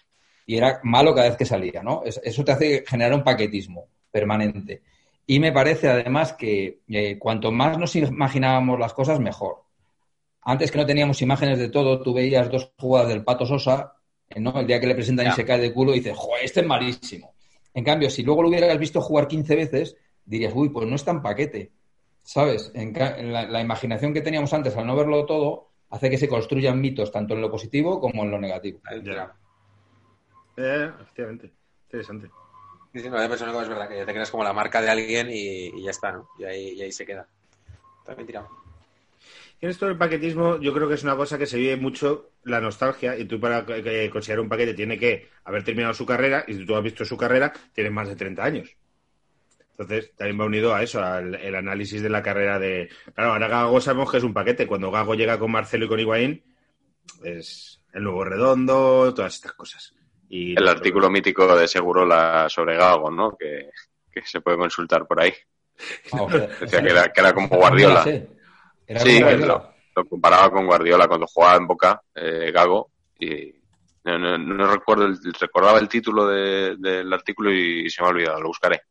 [0.45, 2.03] y era malo cada vez que salía, ¿no?
[2.03, 4.81] Eso te hace generar un paquetismo permanente.
[5.31, 9.63] Y me parece además que eh, cuanto más nos imaginábamos las cosas, mejor.
[10.41, 13.93] Antes que no teníamos imágenes de todo, tú veías dos jugadas del Pato Sosa,
[14.35, 14.59] ¿no?
[14.59, 16.67] El día que le presentan y se cae de culo y dices, joder, este es
[16.67, 17.33] malísimo.
[17.73, 21.05] En cambio, si luego lo hubieras visto jugar 15 veces, dirías, uy, pues no es
[21.05, 21.71] tan paquete.
[22.23, 22.69] ¿Sabes?
[22.73, 22.91] En
[23.31, 27.09] la, la, imaginación que teníamos antes, al no verlo todo, hace que se construyan mitos
[27.09, 28.81] tanto en lo positivo como en lo negativo.
[29.01, 29.33] Ya.
[30.57, 31.53] Eh, efectivamente.
[31.85, 32.29] Interesante.
[32.93, 35.91] Sí, no, es verdad que ya te creas como la marca de alguien y, ya
[35.91, 36.29] está, ¿no?
[36.37, 37.25] Y ahí, y ahí se queda.
[38.05, 38.49] También tirado.
[39.61, 42.59] En esto del paquetismo, yo creo que es una cosa que se vive mucho la
[42.59, 43.15] nostalgia.
[43.15, 46.43] Y tú, para que considerar un paquete, tiene que haber terminado su carrera.
[46.47, 48.75] Y si tú has visto su carrera, tienes más de 30 años.
[49.71, 52.89] Entonces, también va unido a eso, al análisis de la carrera de.
[53.13, 54.65] Claro, ahora Gago sabemos que es un paquete.
[54.65, 56.43] Cuando Gago llega con Marcelo y con Higuaín,
[57.23, 59.93] es el nuevo redondo, todas estas cosas.
[60.33, 61.13] Y el artículo que...
[61.13, 63.35] mítico de Segurola sobre Gago, ¿no?
[63.37, 63.69] Que,
[64.09, 65.33] que se puede consultar por ahí.
[66.11, 66.29] Oh,
[66.61, 68.05] Decía que era, que era como Guardiola.
[68.87, 73.53] Era sí, como lo, lo, comparaba con Guardiola cuando jugaba en Boca, eh, Gago, y
[74.05, 78.11] no, no, no, recuerdo, el, recordaba el título de, del artículo y se me ha
[78.11, 78.83] olvidado, lo buscaré.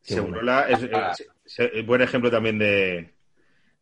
[0.00, 3.14] Segurola es, es, es, buen ejemplo también de,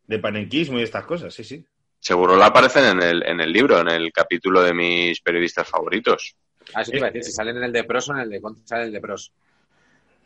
[0.05, 1.65] de panenquismo y estas cosas, sí, sí.
[2.03, 6.35] Segurola aparecen en el, en el libro, en el capítulo de mis periodistas favoritos.
[6.73, 8.29] Ah, eso te iba a decir, si salen en el de pros o en el
[8.29, 9.31] de contra, sale el de pros.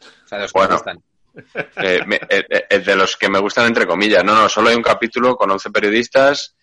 [0.01, 0.99] O sea, los bueno, están.
[1.83, 4.23] Eh, me, eh, eh, de los que me gustan entre comillas.
[4.23, 6.56] No, no, solo hay un capítulo con 11 periodistas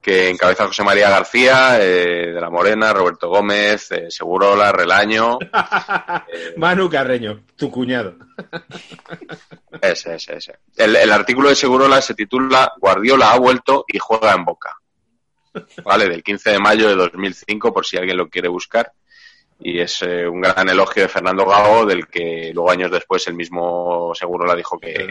[0.00, 5.38] que encabeza José María García, eh, de la Morena, Roberto Gómez, eh, Segurola, Relaño.
[5.40, 8.14] eh, Manu Carreño, tu cuñado.
[9.82, 10.58] ese, ese, ese.
[10.76, 14.76] El, el, artículo de Segurola se titula Guardiola ha vuelto y juega en Boca.
[15.84, 18.92] Vale, del 15 de mayo de 2005, por si alguien lo quiere buscar
[19.62, 23.34] y es eh, un gran elogio de Fernando Gago, del que luego años después el
[23.34, 25.06] mismo seguro la dijo que,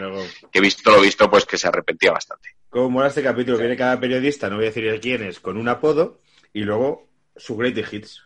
[0.50, 2.50] que visto lo visto, pues que se arrepentía bastante.
[2.70, 3.62] Como mola este capítulo, sí.
[3.62, 6.20] viene cada periodista, no voy a decir quién es, con un apodo
[6.52, 8.22] y luego su greatest hits.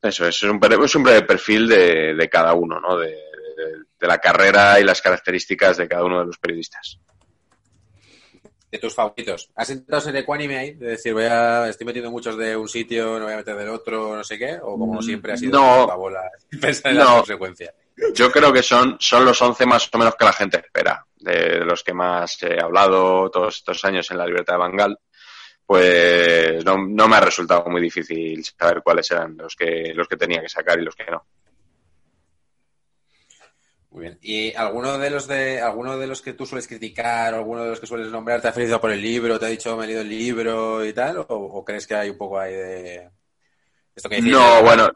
[0.00, 2.96] Eso es, es un, es un breve perfil de, de cada uno, ¿no?
[2.96, 7.00] De, de, de la carrera y las características de cada uno de los periodistas
[8.70, 9.50] de tus favoritos.
[9.54, 10.74] ¿Has entrado en ecuánime ahí?
[10.74, 13.68] De decir, voy a, estoy metiendo muchos de un sitio, no voy a meter del
[13.70, 16.20] otro, no sé qué, o como siempre ha sido no, la bola
[16.60, 17.04] pensar en no.
[17.04, 17.74] las consecuencias.
[18.14, 21.60] Yo creo que son, son los 11 más o menos que la gente espera, de
[21.64, 24.98] los que más he hablado todos estos años en la libertad de Bangal.
[25.66, 30.16] Pues no, no me ha resultado muy difícil saber cuáles eran los que, los que
[30.16, 31.26] tenía que sacar y los que no.
[33.90, 34.18] Muy bien.
[34.22, 37.70] ¿Y alguno de los de alguno de los que tú sueles criticar o alguno de
[37.70, 39.86] los que sueles nombrar te ha felicitado por el libro, te ha dicho me he
[39.88, 41.18] leído el libro y tal?
[41.18, 43.10] ¿O, o crees que hay un poco ahí de
[43.98, 44.90] esto que decís, No, bueno,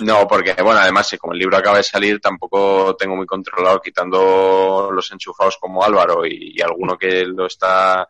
[0.00, 4.90] no, porque bueno, además como el libro acaba de salir, tampoco tengo muy controlado quitando
[4.92, 8.08] los enchufados como Álvaro y, y alguno que lo está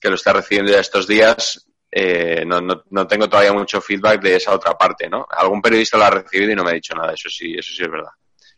[0.00, 1.64] que lo está recibiendo ya estos días.
[1.90, 5.26] Eh, no, no, no tengo todavía mucho feedback de esa otra parte, ¿no?
[5.30, 7.82] Algún periodista lo ha recibido y no me ha dicho nada, eso sí, eso sí
[7.82, 8.10] es verdad.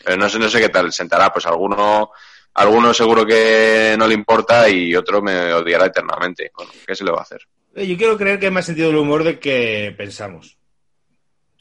[0.05, 2.11] Pero no sé, no sé qué tal sentará, pues alguno,
[2.55, 6.51] alguno seguro que no le importa y otro me odiará eternamente.
[6.57, 7.41] Bueno, ¿Qué se le va a hacer?
[7.77, 10.59] Yo quiero creer que hay más sentido del humor de que pensamos,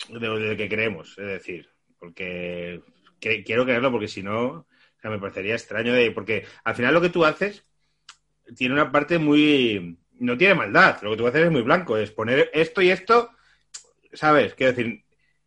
[0.07, 1.69] de, de que creemos, es decir,
[1.99, 2.81] porque
[3.19, 4.65] que, quiero creerlo porque si no, O
[5.01, 6.11] sea, me parecería extraño de.
[6.11, 7.63] Porque al final lo que tú haces
[8.55, 9.97] tiene una parte muy.
[10.19, 11.01] No tiene maldad.
[11.01, 11.97] Lo que tú haces es muy blanco.
[11.97, 13.31] Es poner esto y esto.
[14.13, 14.55] ¿Sabes?
[14.55, 15.03] Quiero decir,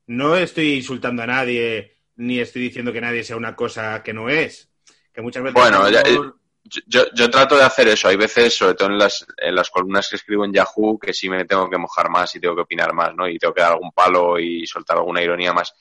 [0.07, 4.29] no estoy insultando a nadie, ni estoy diciendo que nadie sea una cosa que no
[4.29, 4.71] es.
[5.13, 5.55] Que muchas veces.
[5.55, 6.19] Bueno, ya, eh,
[6.65, 8.09] yo, yo, trato de hacer eso.
[8.09, 11.29] Hay veces, sobre todo en las, en las columnas que escribo en Yahoo, que sí
[11.29, 13.29] me tengo que mojar más y tengo que opinar más, ¿no?
[13.29, 15.75] Y tengo que dar algún palo y soltar alguna ironía más.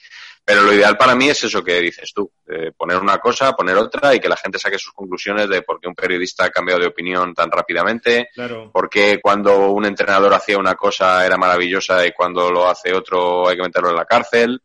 [0.44, 2.32] Pero lo ideal para mí es eso que dices tú,
[2.76, 5.88] poner una cosa, poner otra y que la gente saque sus conclusiones de por qué
[5.88, 8.72] un periodista ha cambiado de opinión tan rápidamente, Claro.
[8.72, 13.48] por qué cuando un entrenador hacía una cosa era maravillosa y cuando lo hace otro
[13.48, 14.62] hay que meterlo en la cárcel.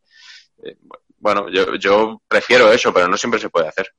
[0.64, 0.76] Eh,
[1.18, 3.92] Bueno, yo, yo prefiero eso, pero no siempre se puede hacer.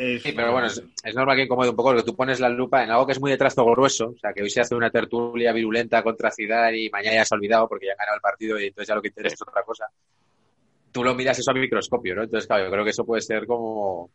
[0.00, 2.48] Es- Sí, pero bueno, es, es normal que incomode un poco porque tú pones la
[2.48, 4.08] lupa en algo que es muy de trazo grueso.
[4.10, 7.34] O sea, que hoy se hace una tertulia virulenta contra Ciudad y mañana ya se
[7.34, 9.42] ha olvidado porque ya han ganado el partido y entonces ya lo que interesa es
[9.42, 9.86] otra cosa.
[10.92, 12.22] Tú lo miras eso a microscopio, ¿no?
[12.24, 14.10] Entonces, claro, yo creo que eso puede ser como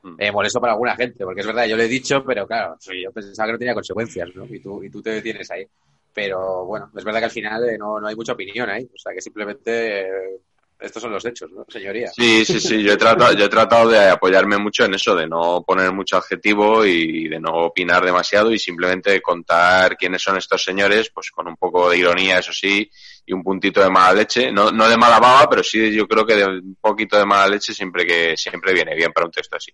[0.00, 0.14] Mm.
[0.18, 3.10] eh, molesto para alguna gente, porque es verdad, yo lo he dicho, pero claro, yo
[3.10, 4.44] pensaba que no tenía consecuencias, ¿no?
[4.46, 5.66] Y tú, y tú te detienes ahí.
[6.14, 8.84] Pero bueno, es verdad que al final eh, no, no hay mucha opinión ahí.
[8.84, 10.40] O sea, que simplemente eh,
[10.80, 12.08] estos son los hechos, ¿no, señoría?
[12.08, 15.26] Sí, sí, sí, yo he tratado, yo he tratado de apoyarme mucho en eso, de
[15.26, 20.62] no poner mucho adjetivo y de no opinar demasiado y simplemente contar quiénes son estos
[20.62, 22.88] señores, pues con un poco de ironía, eso sí,
[23.26, 26.24] y un puntito de mala leche, no, no de mala baba, pero sí yo creo
[26.24, 29.56] que de un poquito de mala leche siempre que siempre viene bien para un texto
[29.56, 29.72] así.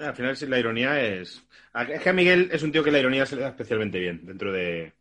[0.00, 1.42] Al final sí, la ironía es...
[1.88, 4.24] Es que a Miguel es un tío que la ironía se le da especialmente bien
[4.24, 4.92] dentro de,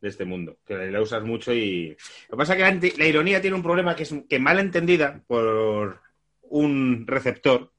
[0.00, 1.88] de este mundo, que la usas mucho y...
[2.28, 5.22] Lo que pasa es que la ironía tiene un problema que es que mal entendida
[5.26, 6.00] por
[6.42, 7.72] un receptor,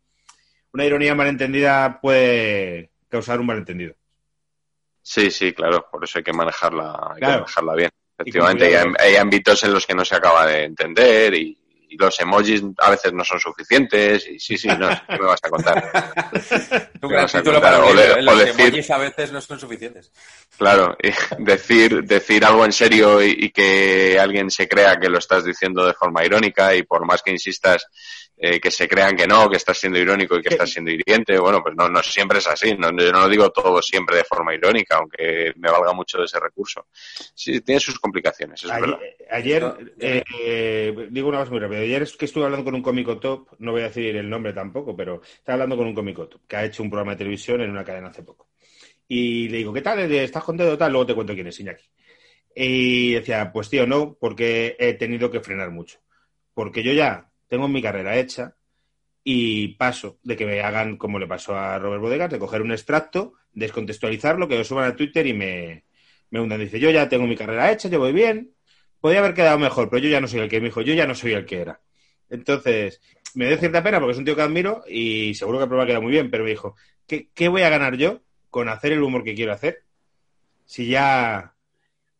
[0.73, 3.95] una ironía mal entendida puede causar un malentendido.
[5.01, 7.89] Sí, sí, claro, por eso hay que manejarla, hay que manejarla bien.
[8.17, 11.58] Efectivamente, hay ámbitos en los que no se acaba de entender y,
[11.89, 15.39] y los emojis a veces no son suficientes y sí, sí, no, ¿qué me vas
[15.43, 15.91] a contar?
[17.01, 17.73] Un ¿Qué gran vas a título contar?
[17.81, 18.13] para O de- ¿eh?
[18.19, 20.11] o Los decir- emojis a veces no son suficientes.
[20.57, 21.09] Claro, y
[21.43, 25.85] decir, decir algo en serio y, y que alguien se crea que lo estás diciendo
[25.85, 27.85] de forma irónica y por más que insistas
[28.41, 31.37] eh, que se crean que no, que estás siendo irónico y que estás siendo hiriente,
[31.37, 32.73] bueno, pues no, no siempre es así.
[32.73, 36.23] No, yo no lo digo todo siempre de forma irónica, aunque me valga mucho de
[36.23, 36.87] ese recurso.
[37.35, 38.97] Sí, tiene sus complicaciones, es verdad.
[39.29, 41.79] Ayer, ayer, eh, eh, digo una cosa muy rápida.
[41.79, 44.53] Ayer es que estuve hablando con un cómico top, no voy a decir el nombre
[44.53, 47.59] tampoco, pero estaba hablando con un cómico top que ha hecho un programa de televisión
[47.59, 48.47] en una cadena hace poco.
[49.05, 49.99] Y le digo, ¿qué tal?
[49.99, 50.77] ¿Estás contento?
[50.77, 51.83] Tal, luego te cuento quién es Iñaki.
[52.55, 55.99] Y decía, pues tío, no, porque he tenido que frenar mucho.
[56.53, 58.55] Porque yo ya tengo mi carrera hecha
[59.23, 62.71] y paso de que me hagan como le pasó a Robert Bodegas, de coger un
[62.71, 65.83] extracto, descontextualizarlo, que lo suban a Twitter y me,
[66.29, 66.59] me hundan.
[66.61, 68.53] Dice, yo ya tengo mi carrera hecha, yo voy bien,
[69.01, 71.05] podría haber quedado mejor, pero yo ya no soy el que me dijo, yo ya
[71.05, 71.81] no soy el que era.
[72.29, 73.01] Entonces,
[73.33, 75.87] me dio cierta pena porque es un tío que admiro y seguro que el programa
[75.87, 76.75] queda muy bien, pero me dijo,
[77.07, 79.83] ¿qué, ¿qué voy a ganar yo con hacer el humor que quiero hacer?
[80.65, 81.55] Si ya...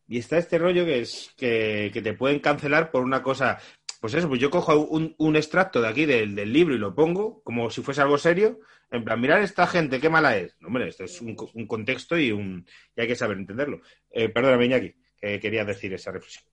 [0.08, 3.58] Y está este rollo que es que, que te pueden cancelar por una cosa...
[4.00, 6.94] Pues eso, pues yo cojo un, un extracto de aquí del, del libro y lo
[6.94, 8.60] pongo como si fuese algo serio.
[8.90, 10.56] En plan, mirar esta gente, qué mala es.
[10.60, 13.82] No, hombre, esto es un, un contexto y, un, y hay que saber entenderlo.
[14.10, 16.44] Eh, perdóname, Iñaki, que quería decir esa reflexión.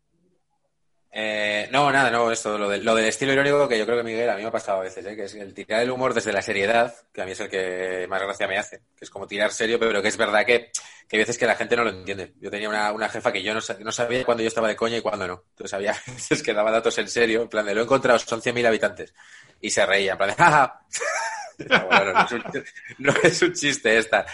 [1.19, 4.03] Eh, no, nada, no, esto, lo, de- lo del estilo irónico que yo creo que
[4.03, 5.15] Miguel a mí me ha pasado a veces, ¿eh?
[5.15, 8.05] que es el tirar el humor desde la seriedad, que a mí es el que
[8.07, 10.69] más gracia me hace, que es como tirar serio, pero que es verdad que,
[11.07, 12.33] que hay veces que la gente no lo entiende.
[12.39, 14.97] Yo tenía una, una jefa que yo no, no sabía cuándo yo estaba de coña
[14.97, 15.43] y cuándo no.
[15.49, 18.39] Entonces había veces que daba datos en serio, en plan de lo he encontrado, son
[18.43, 19.11] 100.000 habitantes.
[19.59, 20.81] Y se reía, en plan de ¡jaja!
[21.57, 22.43] No, es un,
[22.99, 24.25] no es un chiste esta.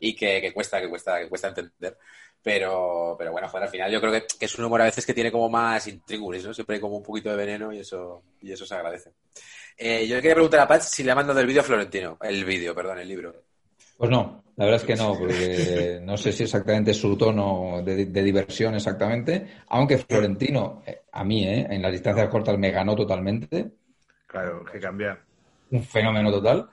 [0.00, 1.98] Y que, que cuesta, que cuesta, que cuesta entender.
[2.42, 5.06] Pero, pero bueno, joder, al final yo creo que, que es un humor a veces
[5.06, 6.52] que tiene como más intríngulis, ¿no?
[6.52, 9.12] Siempre hay como un poquito de veneno y eso, y eso se agradece.
[9.78, 12.18] Eh, yo le quería preguntar a Patch si le ha mandado el vídeo a Florentino.
[12.20, 13.32] El vídeo, perdón, el libro.
[13.96, 17.80] Pues no, la verdad es que no, porque no sé si exactamente es su tono
[17.84, 22.72] de, de diversión exactamente, aunque Florentino, eh, a mí, eh, en las distancias cortas me
[22.72, 23.70] ganó totalmente,
[24.26, 25.18] Claro, que cambia.
[25.70, 26.68] un fenómeno total,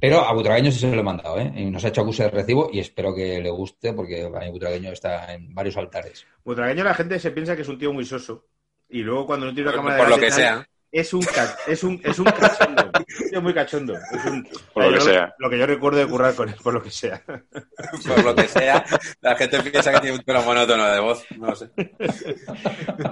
[0.00, 1.52] pero a Butragueño sí se lo he mandado, ¿eh?
[1.56, 4.50] y nos ha hecho acuse de recibo y espero que le guste porque a mí
[4.50, 6.26] Butragueño está en varios altares.
[6.44, 8.46] Butragueño la gente se piensa que es un tío muy soso.
[8.88, 10.68] Y luego cuando no tiene una Por, cámara por lo delante que sea.
[10.92, 11.26] Es un,
[11.66, 12.83] es un, es un cachondo.
[13.24, 13.94] Un tío muy cachondo.
[13.94, 15.34] Es un- Por lo que yo- sea.
[15.38, 17.22] Lo que yo recuerdo de currar con él, por lo que sea.
[17.24, 18.84] Por lo que sea,
[19.20, 21.24] la gente piensa que tiene un tono monótono de voz.
[21.38, 21.70] No sé.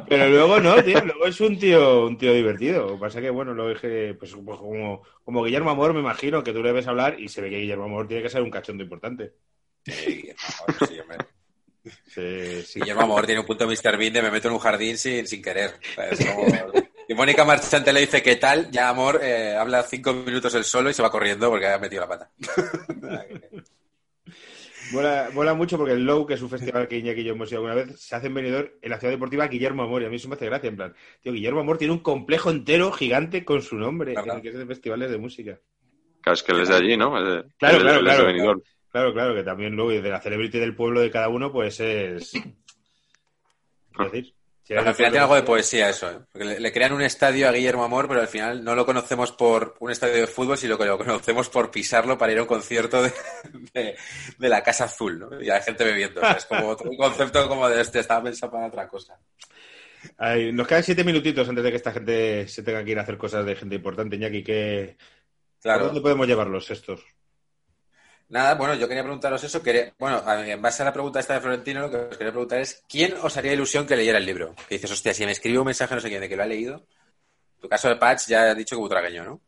[0.09, 1.00] Pero luego no, tío.
[1.05, 2.86] Luego es un tío, un tío divertido.
[2.86, 6.42] Lo que pasa que, bueno, lo dije, pues, pues como, como Guillermo Amor, me imagino
[6.42, 8.50] que tú le ves hablar y se ve que Guillermo Amor tiene que ser un
[8.50, 9.32] cachondo importante.
[9.84, 11.18] Sí, Guillermo Amor, sí, hombre.
[12.07, 12.80] Sí, sí.
[12.80, 13.96] Guillermo Amor tiene un punto Mr.
[13.96, 15.70] Bean de me meto en un jardín sin, sin querer.
[15.70, 18.71] O sea, es como- Y Mónica Marchante le dice, ¿qué tal?
[18.71, 22.01] Ya, amor, eh, habla cinco minutos el solo y se va corriendo porque ha metido
[22.01, 22.31] la pata.
[25.35, 27.59] Mola, mucho porque el Low, que es un festival que Iñaki y yo hemos ido
[27.59, 30.01] alguna vez, se hace en venidor en la ciudad deportiva Guillermo Amor.
[30.01, 32.51] Y a mí eso me hace gracia, en plan, tío, Guillermo Amor tiene un complejo
[32.51, 35.61] entero gigante con su nombre, que es de festivales de música.
[36.23, 37.11] Claro, es que él es de allí, ¿no?
[37.11, 41.29] claro, claro, claro, claro, claro, que también luego de la celebrity del pueblo de cada
[41.29, 42.33] uno, pues es...
[43.97, 44.05] Ah.
[44.05, 44.33] decir?
[44.71, 46.19] Al final tiene algo de poesía eso, ¿eh?
[46.31, 49.75] porque le, crean un estadio a Guillermo Amor, pero al final no lo conocemos por
[49.81, 53.03] un estadio de fútbol, sino que lo conocemos por pisarlo para ir a un concierto
[53.03, 53.13] de,
[54.39, 55.43] la Casa Azul, ¿no?
[55.43, 56.23] Y hay gente bebiendo.
[56.23, 59.19] es como un concepto como de este, estaba pensado para otra cosa.
[60.53, 63.19] nos quedan siete minutitos antes de que esta gente se tenga que ir a hacer
[63.19, 64.45] cosas de gente importante, Iñaki.
[64.45, 64.97] ¿qué...
[65.61, 65.87] Claro.
[65.87, 67.05] dónde podemos llevarlos estos?
[68.33, 69.61] Nada, bueno, yo quería preguntaros eso.
[69.99, 72.83] bueno, en base a la pregunta esta de Florentino, lo que os quería preguntar es:
[72.89, 74.55] ¿quién os haría ilusión que leyera el libro?
[74.70, 76.47] Que dices, hostia, si me escribe un mensaje no sé quién de que lo ha
[76.47, 76.76] leído.
[77.57, 79.41] En tu caso de Patch ya ha dicho que butragueño, ¿no?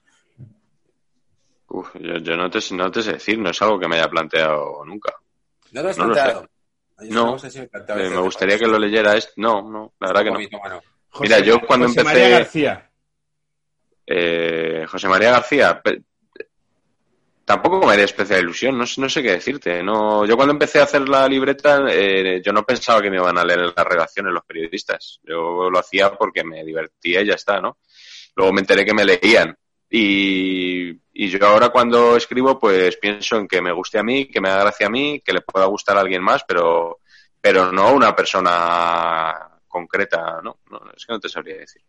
[1.69, 4.85] Uf, yo, no, te, no te sé decir, no es algo que me haya planteado
[4.85, 5.15] nunca.
[5.73, 6.49] ¿No te has planteado?
[7.09, 7.39] No,
[7.97, 9.17] me, me gustaría que lo leyera.
[9.17, 9.33] Este.
[9.39, 10.81] No, no, la verdad que no.
[11.21, 12.21] Mira, yo cuando José empecé.
[12.21, 12.91] María García.
[14.07, 15.83] Eh, José María García,
[17.45, 19.83] tampoco me haría especial ilusión, no, no, sé qué decirte.
[19.83, 23.39] No, yo cuando empecé a hacer la libreta, eh, yo no pensaba que me iban
[23.39, 25.21] a leer las redacciones los periodistas.
[25.23, 27.79] Yo lo hacía porque me divertía y ya está, ¿no?
[28.37, 29.57] Luego me enteré que me leían.
[29.91, 34.41] Y, y yo ahora cuando escribo, pues pienso en que me guste a mí, que
[34.41, 36.99] me haga gracia a mí, que le pueda gustar a alguien más, pero,
[37.41, 40.59] pero no una persona concreta, ¿no?
[40.71, 41.83] no es que no te sabría decir.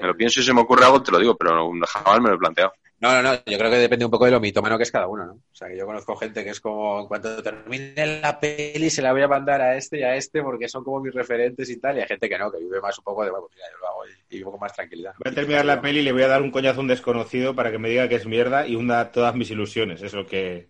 [0.00, 2.34] Me lo pienso y se me ocurre algo, te lo digo, pero jamás me lo
[2.34, 2.72] he planteado.
[3.00, 5.06] No, no, no, yo creo que depende un poco de lo mitómano que es cada
[5.06, 5.32] uno, ¿no?
[5.34, 9.02] O sea, que yo conozco gente que es como, en cuanto termine la peli se
[9.02, 11.78] la voy a mandar a este y a este porque son como mis referentes y
[11.78, 13.78] tal, y hay gente que no, que vive más un poco de, bueno, pues yo
[13.78, 15.14] lo hago y, un poco más tranquilidad.
[15.22, 17.54] Voy a terminar la peli y le voy a dar un coñazo a un desconocido
[17.54, 20.68] para que me diga que es mierda y hunda todas mis ilusiones, es lo que...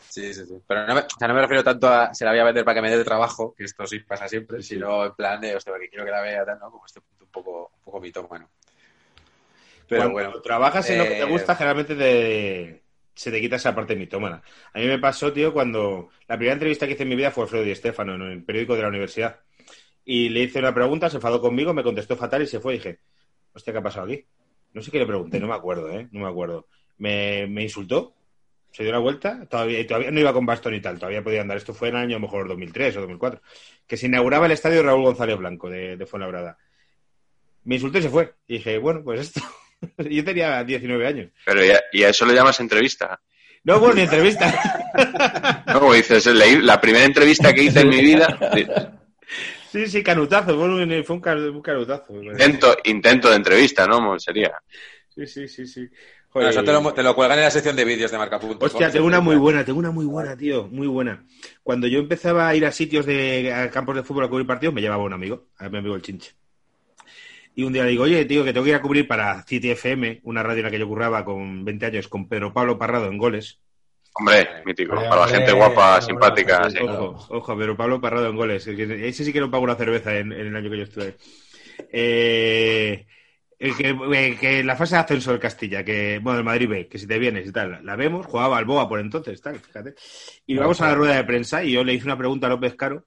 [0.00, 0.54] Sí, sí, sí.
[0.66, 2.64] Pero no me, o sea, no me refiero tanto a se la voy a vender
[2.64, 5.54] para que me dé de trabajo, que esto sí pasa siempre, sino en plan de,
[5.54, 6.72] hostia, porque quiero que la vea, ¿no?
[6.72, 8.50] Como este punto un poco, un poco mitómano.
[9.88, 10.40] Pero bueno.
[10.40, 12.82] trabajas en lo que te gusta, eh, generalmente
[13.14, 14.42] se te quita esa parte mitómana.
[14.72, 17.44] A mí me pasó, tío, cuando la primera entrevista que hice en mi vida fue
[17.44, 19.40] Alfredo Di Stefano en el periódico de la universidad.
[20.04, 22.74] Y le hice una pregunta, se enfadó conmigo, me contestó fatal y se fue.
[22.74, 23.00] Y dije,
[23.52, 24.24] hostia, ¿qué ha pasado aquí?
[24.72, 26.08] No sé qué le pregunté, no me acuerdo, ¿eh?
[26.10, 26.66] No me acuerdo.
[26.98, 28.14] Me, insultó,
[28.70, 31.58] se dio la vuelta, todavía, todavía no iba con bastón y tal, todavía podía andar.
[31.58, 33.42] Esto fue en el año a lo mejor 2003 o 2004,
[33.86, 36.56] que se inauguraba el estadio Raúl González Blanco de, de Fuenlabrada.
[37.64, 38.34] Me insultó y se fue.
[38.46, 39.40] Y dije, bueno, pues esto.
[40.10, 41.30] Yo tenía 19 años.
[41.44, 41.60] Pero
[41.92, 43.20] ¿y a eso le llamas entrevista?
[43.64, 45.64] No, bueno, ni entrevista.
[45.66, 48.98] no, como dices, la primera entrevista que hice en mi vida.
[49.70, 52.22] Sí, sí, canutazo, fue un, canutazo.
[52.22, 54.18] Intento, intento de entrevista, ¿no?
[54.18, 54.52] Sería.
[55.08, 55.88] Sí, sí, sí, sí.
[56.34, 58.66] eso te lo, te lo, cuelgan en la sección de vídeos de marca punto.
[58.66, 61.24] Hostia, tengo una muy buena, tengo una muy buena, tío, muy buena.
[61.62, 64.80] Cuando yo empezaba a ir a sitios de campos de fútbol a cubrir partidos, me
[64.80, 66.32] llevaba un amigo, a mi amigo el Chinche.
[67.54, 69.70] Y un día le digo, oye, tío, que tengo que ir a cubrir para City
[69.70, 73.08] FM, una radio en la que yo curraba con 20 años, con Pedro Pablo Parrado
[73.08, 73.60] en goles.
[74.14, 76.68] Hombre, mítico, para la gente guapa, simpática.
[76.82, 78.66] Ojo, ojo, Pedro Pablo Parrado en goles.
[78.66, 81.16] Ese sí que no pago una cerveza en, el año que yo estuve.
[81.90, 83.06] Eh,
[83.58, 86.98] el que, que, la fase de ascenso del Castilla, que, bueno, el Madrid B, que
[86.98, 89.94] si te vienes y tal, la vemos, jugaba al Boa por entonces, tal, fíjate.
[90.46, 92.74] Y vamos a la rueda de prensa y yo le hice una pregunta a López
[92.74, 93.06] Caro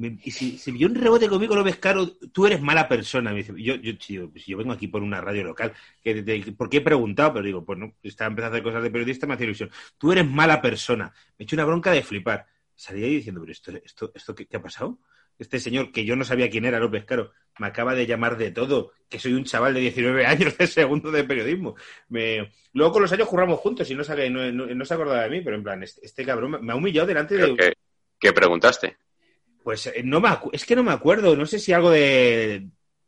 [0.00, 3.32] y si, si yo un rebote conmigo lo ves caro, tú eres mala persona.
[3.32, 5.74] Me dice, yo, yo, pues yo vengo aquí por una radio local.
[6.02, 7.34] Que, ¿Por qué he preguntado?
[7.34, 9.70] Pero digo, pues no, estaba empezando a hacer cosas de periodista, me hace ilusión.
[9.98, 11.12] Tú eres mala persona.
[11.38, 12.46] Me he hecho una bronca de flipar.
[12.74, 14.98] Salí ahí diciendo, pero esto, esto, esto ¿qué, ha pasado?
[15.38, 18.50] Este señor, que yo no sabía quién era López Caro, me acaba de llamar de
[18.52, 21.76] todo, que soy un chaval de 19 años de segundo de periodismo.
[22.08, 22.52] Me...
[22.72, 25.40] Luego con los años juramos juntos y no, sabe, no, no, se acordaba de mí,
[25.42, 27.74] pero en plan, este, este cabrón me ha humillado delante de...
[28.18, 28.98] ¿Qué preguntaste?
[29.62, 32.66] Pues eh, no me es que no me acuerdo, no sé si algo de...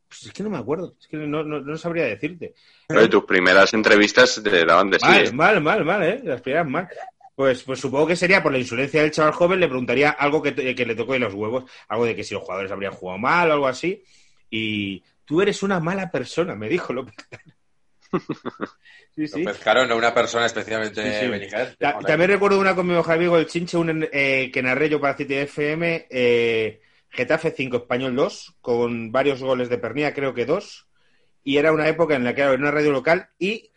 [0.09, 2.55] Pues es que no me acuerdo, es que no, no, sabría decirte.
[2.86, 5.34] Pero tus primeras entrevistas te daban de mal, sí.
[5.34, 6.20] Mal, mal, mal, ¿eh?
[6.22, 6.88] Las primeras mal.
[7.34, 10.55] Pues, pues supongo que sería por la insolencia del chaval joven, le preguntaría algo que,
[10.74, 13.50] que le tocó de los huevos, algo de que si los jugadores habrían jugado mal
[13.50, 14.05] o algo así.
[14.50, 17.14] Y tú eres una mala persona, me dijo López.
[19.15, 19.45] Sí, sí.
[19.45, 21.03] no una persona especialmente
[21.79, 25.17] También recuerdo una con mi mejor amigo, el Chinche, un, eh, que narré yo para
[25.17, 30.89] City FM, eh, Getafe 5, Español 2, con varios goles de pernilla, creo que dos.
[31.45, 33.71] Y era una época en la que era una radio local y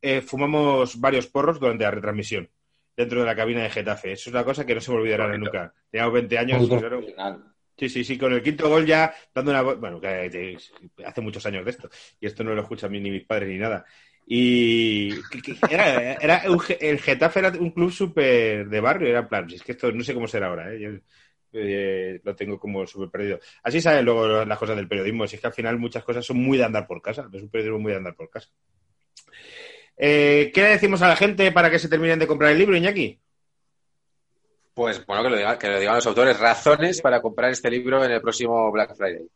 [0.00, 2.48] eh, fumamos varios porros durante la retransmisión
[2.96, 4.12] dentro de la cabina de Getafe.
[4.12, 5.74] Eso es una cosa que no se me olvidará nunca.
[5.90, 6.68] Teníamos 20 años.
[7.76, 9.62] Sí, sí, sí, con el quinto gol ya dando una...
[9.62, 10.56] Bueno, que
[11.04, 13.84] hace muchos años de esto, y esto no lo escuchan ni mis padres ni nada.
[14.30, 15.08] Y
[15.70, 16.42] era, era
[16.80, 20.12] el Getafe era un club súper de barrio, era plan, es que esto no sé
[20.12, 20.78] cómo será ahora, ¿eh?
[20.78, 20.90] Yo,
[21.54, 23.40] eh, lo tengo como súper perdido.
[23.62, 26.36] Así saben luego las cosas del periodismo, si es que al final muchas cosas son
[26.36, 28.50] muy de andar por casa, es un periodismo muy de andar por casa.
[29.96, 32.76] Eh, ¿Qué le decimos a la gente para que se terminen de comprar el libro,
[32.76, 33.18] Iñaki?
[34.74, 35.30] Pues bueno, que
[35.68, 36.38] lo digan los autores.
[36.38, 39.26] Razones para comprar este libro en el próximo Black Friday.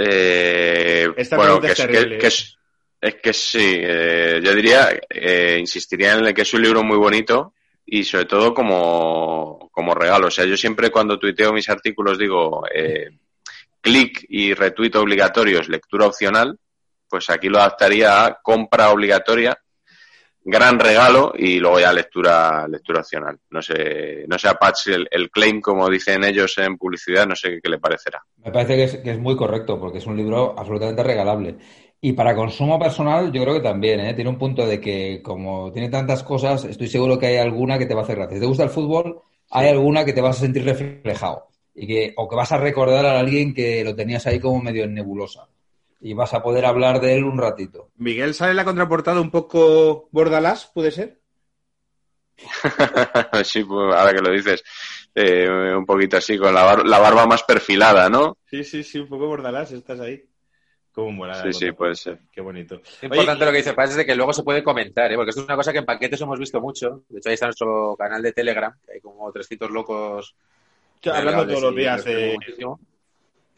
[0.00, 2.56] Eh, bueno, que es, que, es,
[3.00, 6.96] es, que, sí, eh, yo diría, eh, insistiría en el que es un libro muy
[6.96, 10.28] bonito y sobre todo como, como regalo.
[10.28, 13.10] O sea, yo siempre cuando tuiteo mis artículos digo eh,
[13.80, 16.56] clic y retuito obligatorios, lectura opcional,
[17.08, 19.58] pues aquí lo adaptaría a compra obligatoria
[20.50, 23.38] gran regalo y luego ya lectura lectura opcional.
[23.50, 27.60] No sé, no sé a Patch el, claim, como dicen ellos en publicidad, no sé
[27.62, 28.22] qué, le parecerá.
[28.42, 31.56] Me parece que es, que es, muy correcto, porque es un libro absolutamente regalable.
[32.00, 34.14] Y para consumo personal, yo creo que también, ¿eh?
[34.14, 37.86] Tiene un punto de que, como tiene tantas cosas, estoy seguro que hay alguna que
[37.86, 38.36] te va a hacer gracia.
[38.36, 39.20] Si te gusta el fútbol,
[39.50, 41.48] hay alguna que te vas a sentir reflejado.
[41.74, 44.84] Y que, o que vas a recordar a alguien que lo tenías ahí como medio
[44.84, 45.48] en nebulosa
[46.00, 47.90] y vas a poder hablar de él un ratito.
[47.96, 51.20] Miguel sale en la contraportada un poco bordalás, ¿puede ser?
[53.44, 54.62] sí, pues, ahora que lo dices,
[55.14, 58.36] eh, un poquito así, con la, barba más perfilada, ¿no?
[58.46, 60.24] Sí, sí, sí, un poco bordalás, estás ahí.
[60.92, 61.42] Como mola.
[61.42, 62.18] Sí, sí, puede ser.
[62.32, 62.80] Qué bonito.
[62.82, 65.16] Es importante lo que dice Paz es de que luego se puede comentar, ¿eh?
[65.16, 67.04] porque esto es una cosa que en paquetes hemos visto mucho.
[67.08, 70.34] De hecho, ahí está nuestro canal de Telegram, que hay como 300 locos.
[71.04, 72.36] hablando todos los días de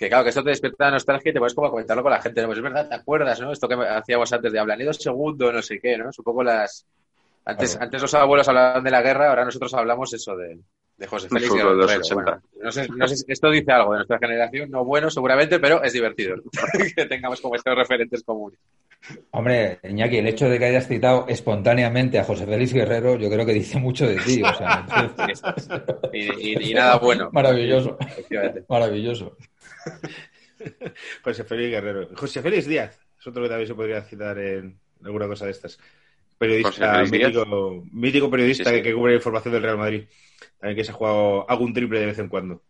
[0.00, 2.40] que claro, que esto te despierta nostalgia y te puedes como comentarlo con la gente,
[2.40, 2.46] ¿no?
[2.46, 3.52] Pues es verdad, ¿te acuerdas, no?
[3.52, 6.08] Esto que hacíamos antes de hablar, ni dos segundos, no sé qué, ¿no?
[6.08, 6.86] Es un poco las...
[7.44, 10.58] Antes, antes los abuelos hablaban de la guerra, ahora nosotros hablamos eso de,
[10.96, 11.52] de José Félix.
[11.52, 15.58] De bueno, no, sé, no sé, esto dice algo de nuestra generación, no bueno seguramente,
[15.58, 16.36] pero es divertido
[16.96, 18.58] que tengamos como estos referentes comunes.
[19.32, 23.44] Hombre, Iñaki, el hecho de que hayas citado espontáneamente a José Félix Guerrero, yo creo
[23.44, 24.42] que dice mucho de ti.
[24.42, 24.86] O sea,
[26.12, 27.28] y, y, nada bueno.
[27.32, 27.98] Maravilloso.
[28.68, 29.36] Maravilloso.
[31.22, 32.08] José Félix Guerrero.
[32.14, 35.78] José Félix Díaz es otro que también se podría citar en alguna cosa de estas.
[36.38, 40.04] Periodista, mítico, mítico, periodista Que, cubre información del Real Madrid.
[40.58, 42.62] También que se ha jugado algún triple de vez en cuando.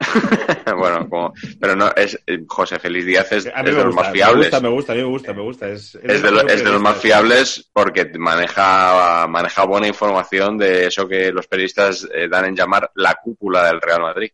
[0.76, 4.50] bueno, como, pero no, es José Félix Díaz es, de los más fiables.
[4.62, 9.86] Me gusta, me gusta, me gusta, Es, de, los más fiables porque maneja, maneja buena
[9.86, 14.30] información de eso que los periodistas eh, dan en llamar la cúpula del Real Madrid.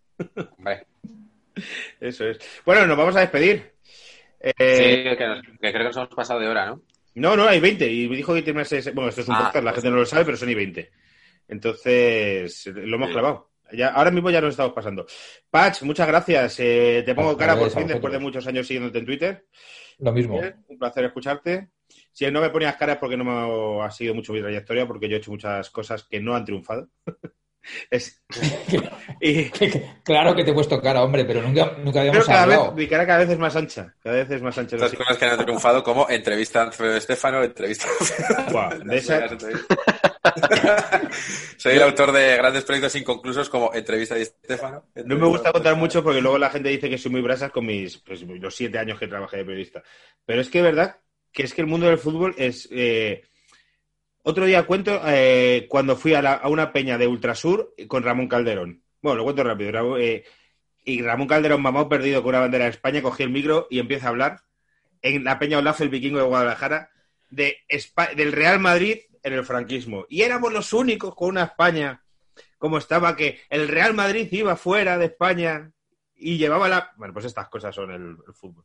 [2.00, 2.38] Eso es.
[2.64, 3.72] Bueno, nos vamos a despedir.
[4.40, 6.82] Eh, sí, que, creo que nos hemos pasado de hora, ¿no?
[7.14, 7.92] No, no, hay 20.
[7.92, 8.62] Y me dijo que tiene
[8.94, 10.90] Bueno, esto es un ah, podcast, la gente no lo sabe, pero son y 20.
[11.48, 13.50] Entonces, lo hemos clavado.
[13.72, 15.06] Ya, ahora mismo ya nos estamos pasando.
[15.50, 16.60] Patch, muchas gracias.
[16.60, 19.46] Eh, te pongo cara por fin después de muchos años siguiéndote en Twitter.
[19.98, 20.40] Lo mismo.
[20.68, 21.70] un placer escucharte.
[22.12, 25.16] Si no me ponías caras porque no me ha seguido mucho mi trayectoria, porque yo
[25.16, 26.88] he hecho muchas cosas que no han triunfado.
[30.04, 32.66] claro que te he puesto cara, hombre, pero nunca, nunca habíamos cada hablado.
[32.66, 33.94] Vez, mi cara cada vez es más ancha.
[34.02, 34.76] Cada vez es más ancha.
[34.76, 37.88] Las cosas que han triunfado como entrevista a Alfredo Estefano, entrevista
[41.56, 44.84] Soy el autor de grandes proyectos inconclusos como entrevista de Estefano.
[45.04, 47.66] No me gusta contar mucho porque luego la gente dice que soy muy brasas con
[47.66, 49.82] mis pues, los siete años que trabajé de periodista.
[50.24, 50.96] Pero es que es verdad
[51.32, 52.68] que es que el mundo del fútbol es...
[52.70, 53.22] Eh,
[54.28, 58.82] otro día cuento eh, cuando fui a, una peña de Ultrasur con Ramón Calderón.
[59.00, 59.96] Bueno, lo cuento rápido.
[59.96, 60.24] Eh,
[60.84, 64.06] y Ramón Calderón, mamá perdido con una bandera de España, cogí el micro y empieza
[64.06, 64.40] a hablar
[65.00, 66.90] en la peña Olaf, el vikingo de Guadalajara,
[67.30, 67.56] de
[68.16, 70.04] del Real Madrid en el franquismo.
[70.10, 72.02] Y éramos los únicos con una España
[72.58, 75.72] como estaba, que el Real Madrid iba fuera de España
[76.14, 76.92] y llevaba la...
[76.96, 78.64] Bueno, pues estas cosas son el, el fútbol.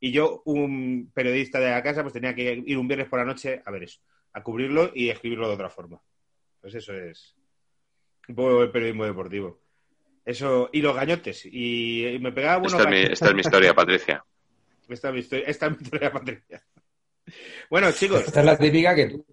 [0.00, 3.24] Y yo, un periodista de la casa, pues tenía que ir un viernes por la
[3.24, 4.00] noche a ver eso
[4.36, 5.98] a cubrirlo y escribirlo de otra forma.
[6.60, 7.34] Pues eso es
[8.28, 9.62] un poco el periodismo deportivo.
[10.26, 11.46] Eso, y los gañotes.
[11.46, 12.76] Y, me pegaba bueno.
[12.76, 14.22] Esta, es mi, historia, Patricia.
[14.88, 16.62] Esta es mi historia, esta es mi historia, Patricia.
[17.70, 18.24] Bueno, chicos.
[18.26, 19.26] Esta es la típica que tú,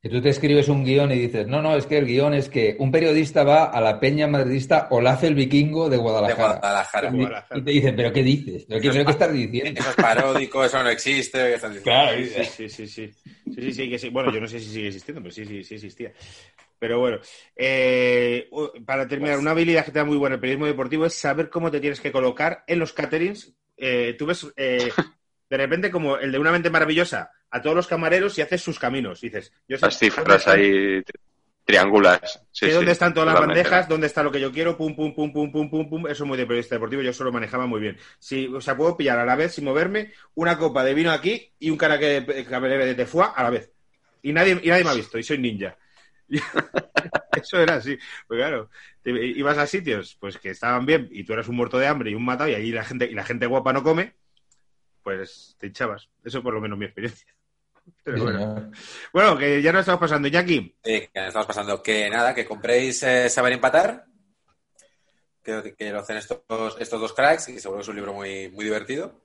[0.00, 2.48] que tú te escribes un guion y dices, no, no, es que el guion es
[2.48, 6.54] que un periodista va a la peña madridista Olaf el Vikingo de Guadalajara.
[6.54, 7.46] De Guadalajara.
[7.56, 8.64] Y, te dicen, ¿pero qué dices?
[8.68, 9.80] ¿Pero qué, que estás diciendo?
[9.80, 11.56] Eso es paródico, eso no existe.
[11.82, 13.10] Claro, sí, sí, sí, sí.
[13.54, 14.08] Sí, sí, que sí.
[14.10, 16.12] Bueno, yo no sé si sigue existiendo, pero sí, sí, sí existía.
[16.78, 17.18] Pero bueno,
[17.56, 18.48] eh,
[18.86, 21.50] para terminar, pues una habilidad que te da muy buena el periodismo deportivo es saber
[21.50, 23.52] cómo te tienes que colocar en los caterings.
[23.76, 24.90] Eh, tú ves eh,
[25.50, 28.78] de repente como el de una mente maravillosa a todos los camareros y haces sus
[28.78, 29.20] caminos.
[29.20, 31.02] dices, Las cifras ahí.
[31.64, 32.20] triangulas.
[32.52, 34.94] Sí, sé sí, dónde están todas las bandejas, dónde está lo que yo quiero, pum,
[34.96, 36.06] pum, pum, pum, pum, pum, pum.
[36.06, 37.96] Eso es muy de periodista deportivo, yo solo manejaba muy bien.
[38.18, 41.52] Si, o sea, puedo pillar a la vez, sin moverme, una copa de vino aquí
[41.58, 43.70] y un caraque de cabernet de tefuá a la vez.
[44.22, 45.76] Y nadie, y nadie me ha visto, y soy ninja.
[47.42, 47.96] Eso era así.
[48.26, 48.70] Pues claro,
[49.02, 52.10] te- ibas a sitios pues que estaban bien y tú eras un muerto de hambre
[52.10, 54.14] y un matado y ahí la gente, y la gente guapa no come,
[55.16, 56.08] pues te hinchabas.
[56.24, 57.26] Eso por lo menos mi experiencia.
[58.04, 58.70] Pero bueno.
[59.12, 60.28] Bueno, que ya nos estamos pasando.
[60.28, 61.82] Iñaki, Sí, que estamos pasando.
[61.82, 64.04] Que nada, que compréis eh, Saber Empatar.
[65.42, 66.40] Que, que lo hacen estos,
[66.78, 69.24] estos dos cracks y seguro que es un libro muy, muy divertido.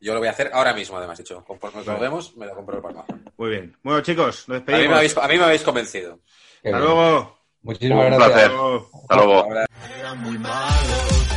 [0.00, 1.44] Yo lo voy a hacer ahora mismo, además, dicho.
[1.44, 3.04] Conforme lo vemos, me lo compro el palma.
[3.36, 3.76] muy bien.
[3.82, 4.90] Bueno, chicos, nos A mí, despedimos.
[4.92, 6.20] me habéis, a mí me habéis convencido.
[6.62, 6.80] Qué Hasta bien.
[6.94, 7.38] luego.
[7.62, 8.28] Muchísimas Un gracias.
[8.30, 8.50] placer.
[8.52, 9.42] Hasta luego.
[9.42, 10.16] Hasta luego.
[10.18, 11.27] Muy malos.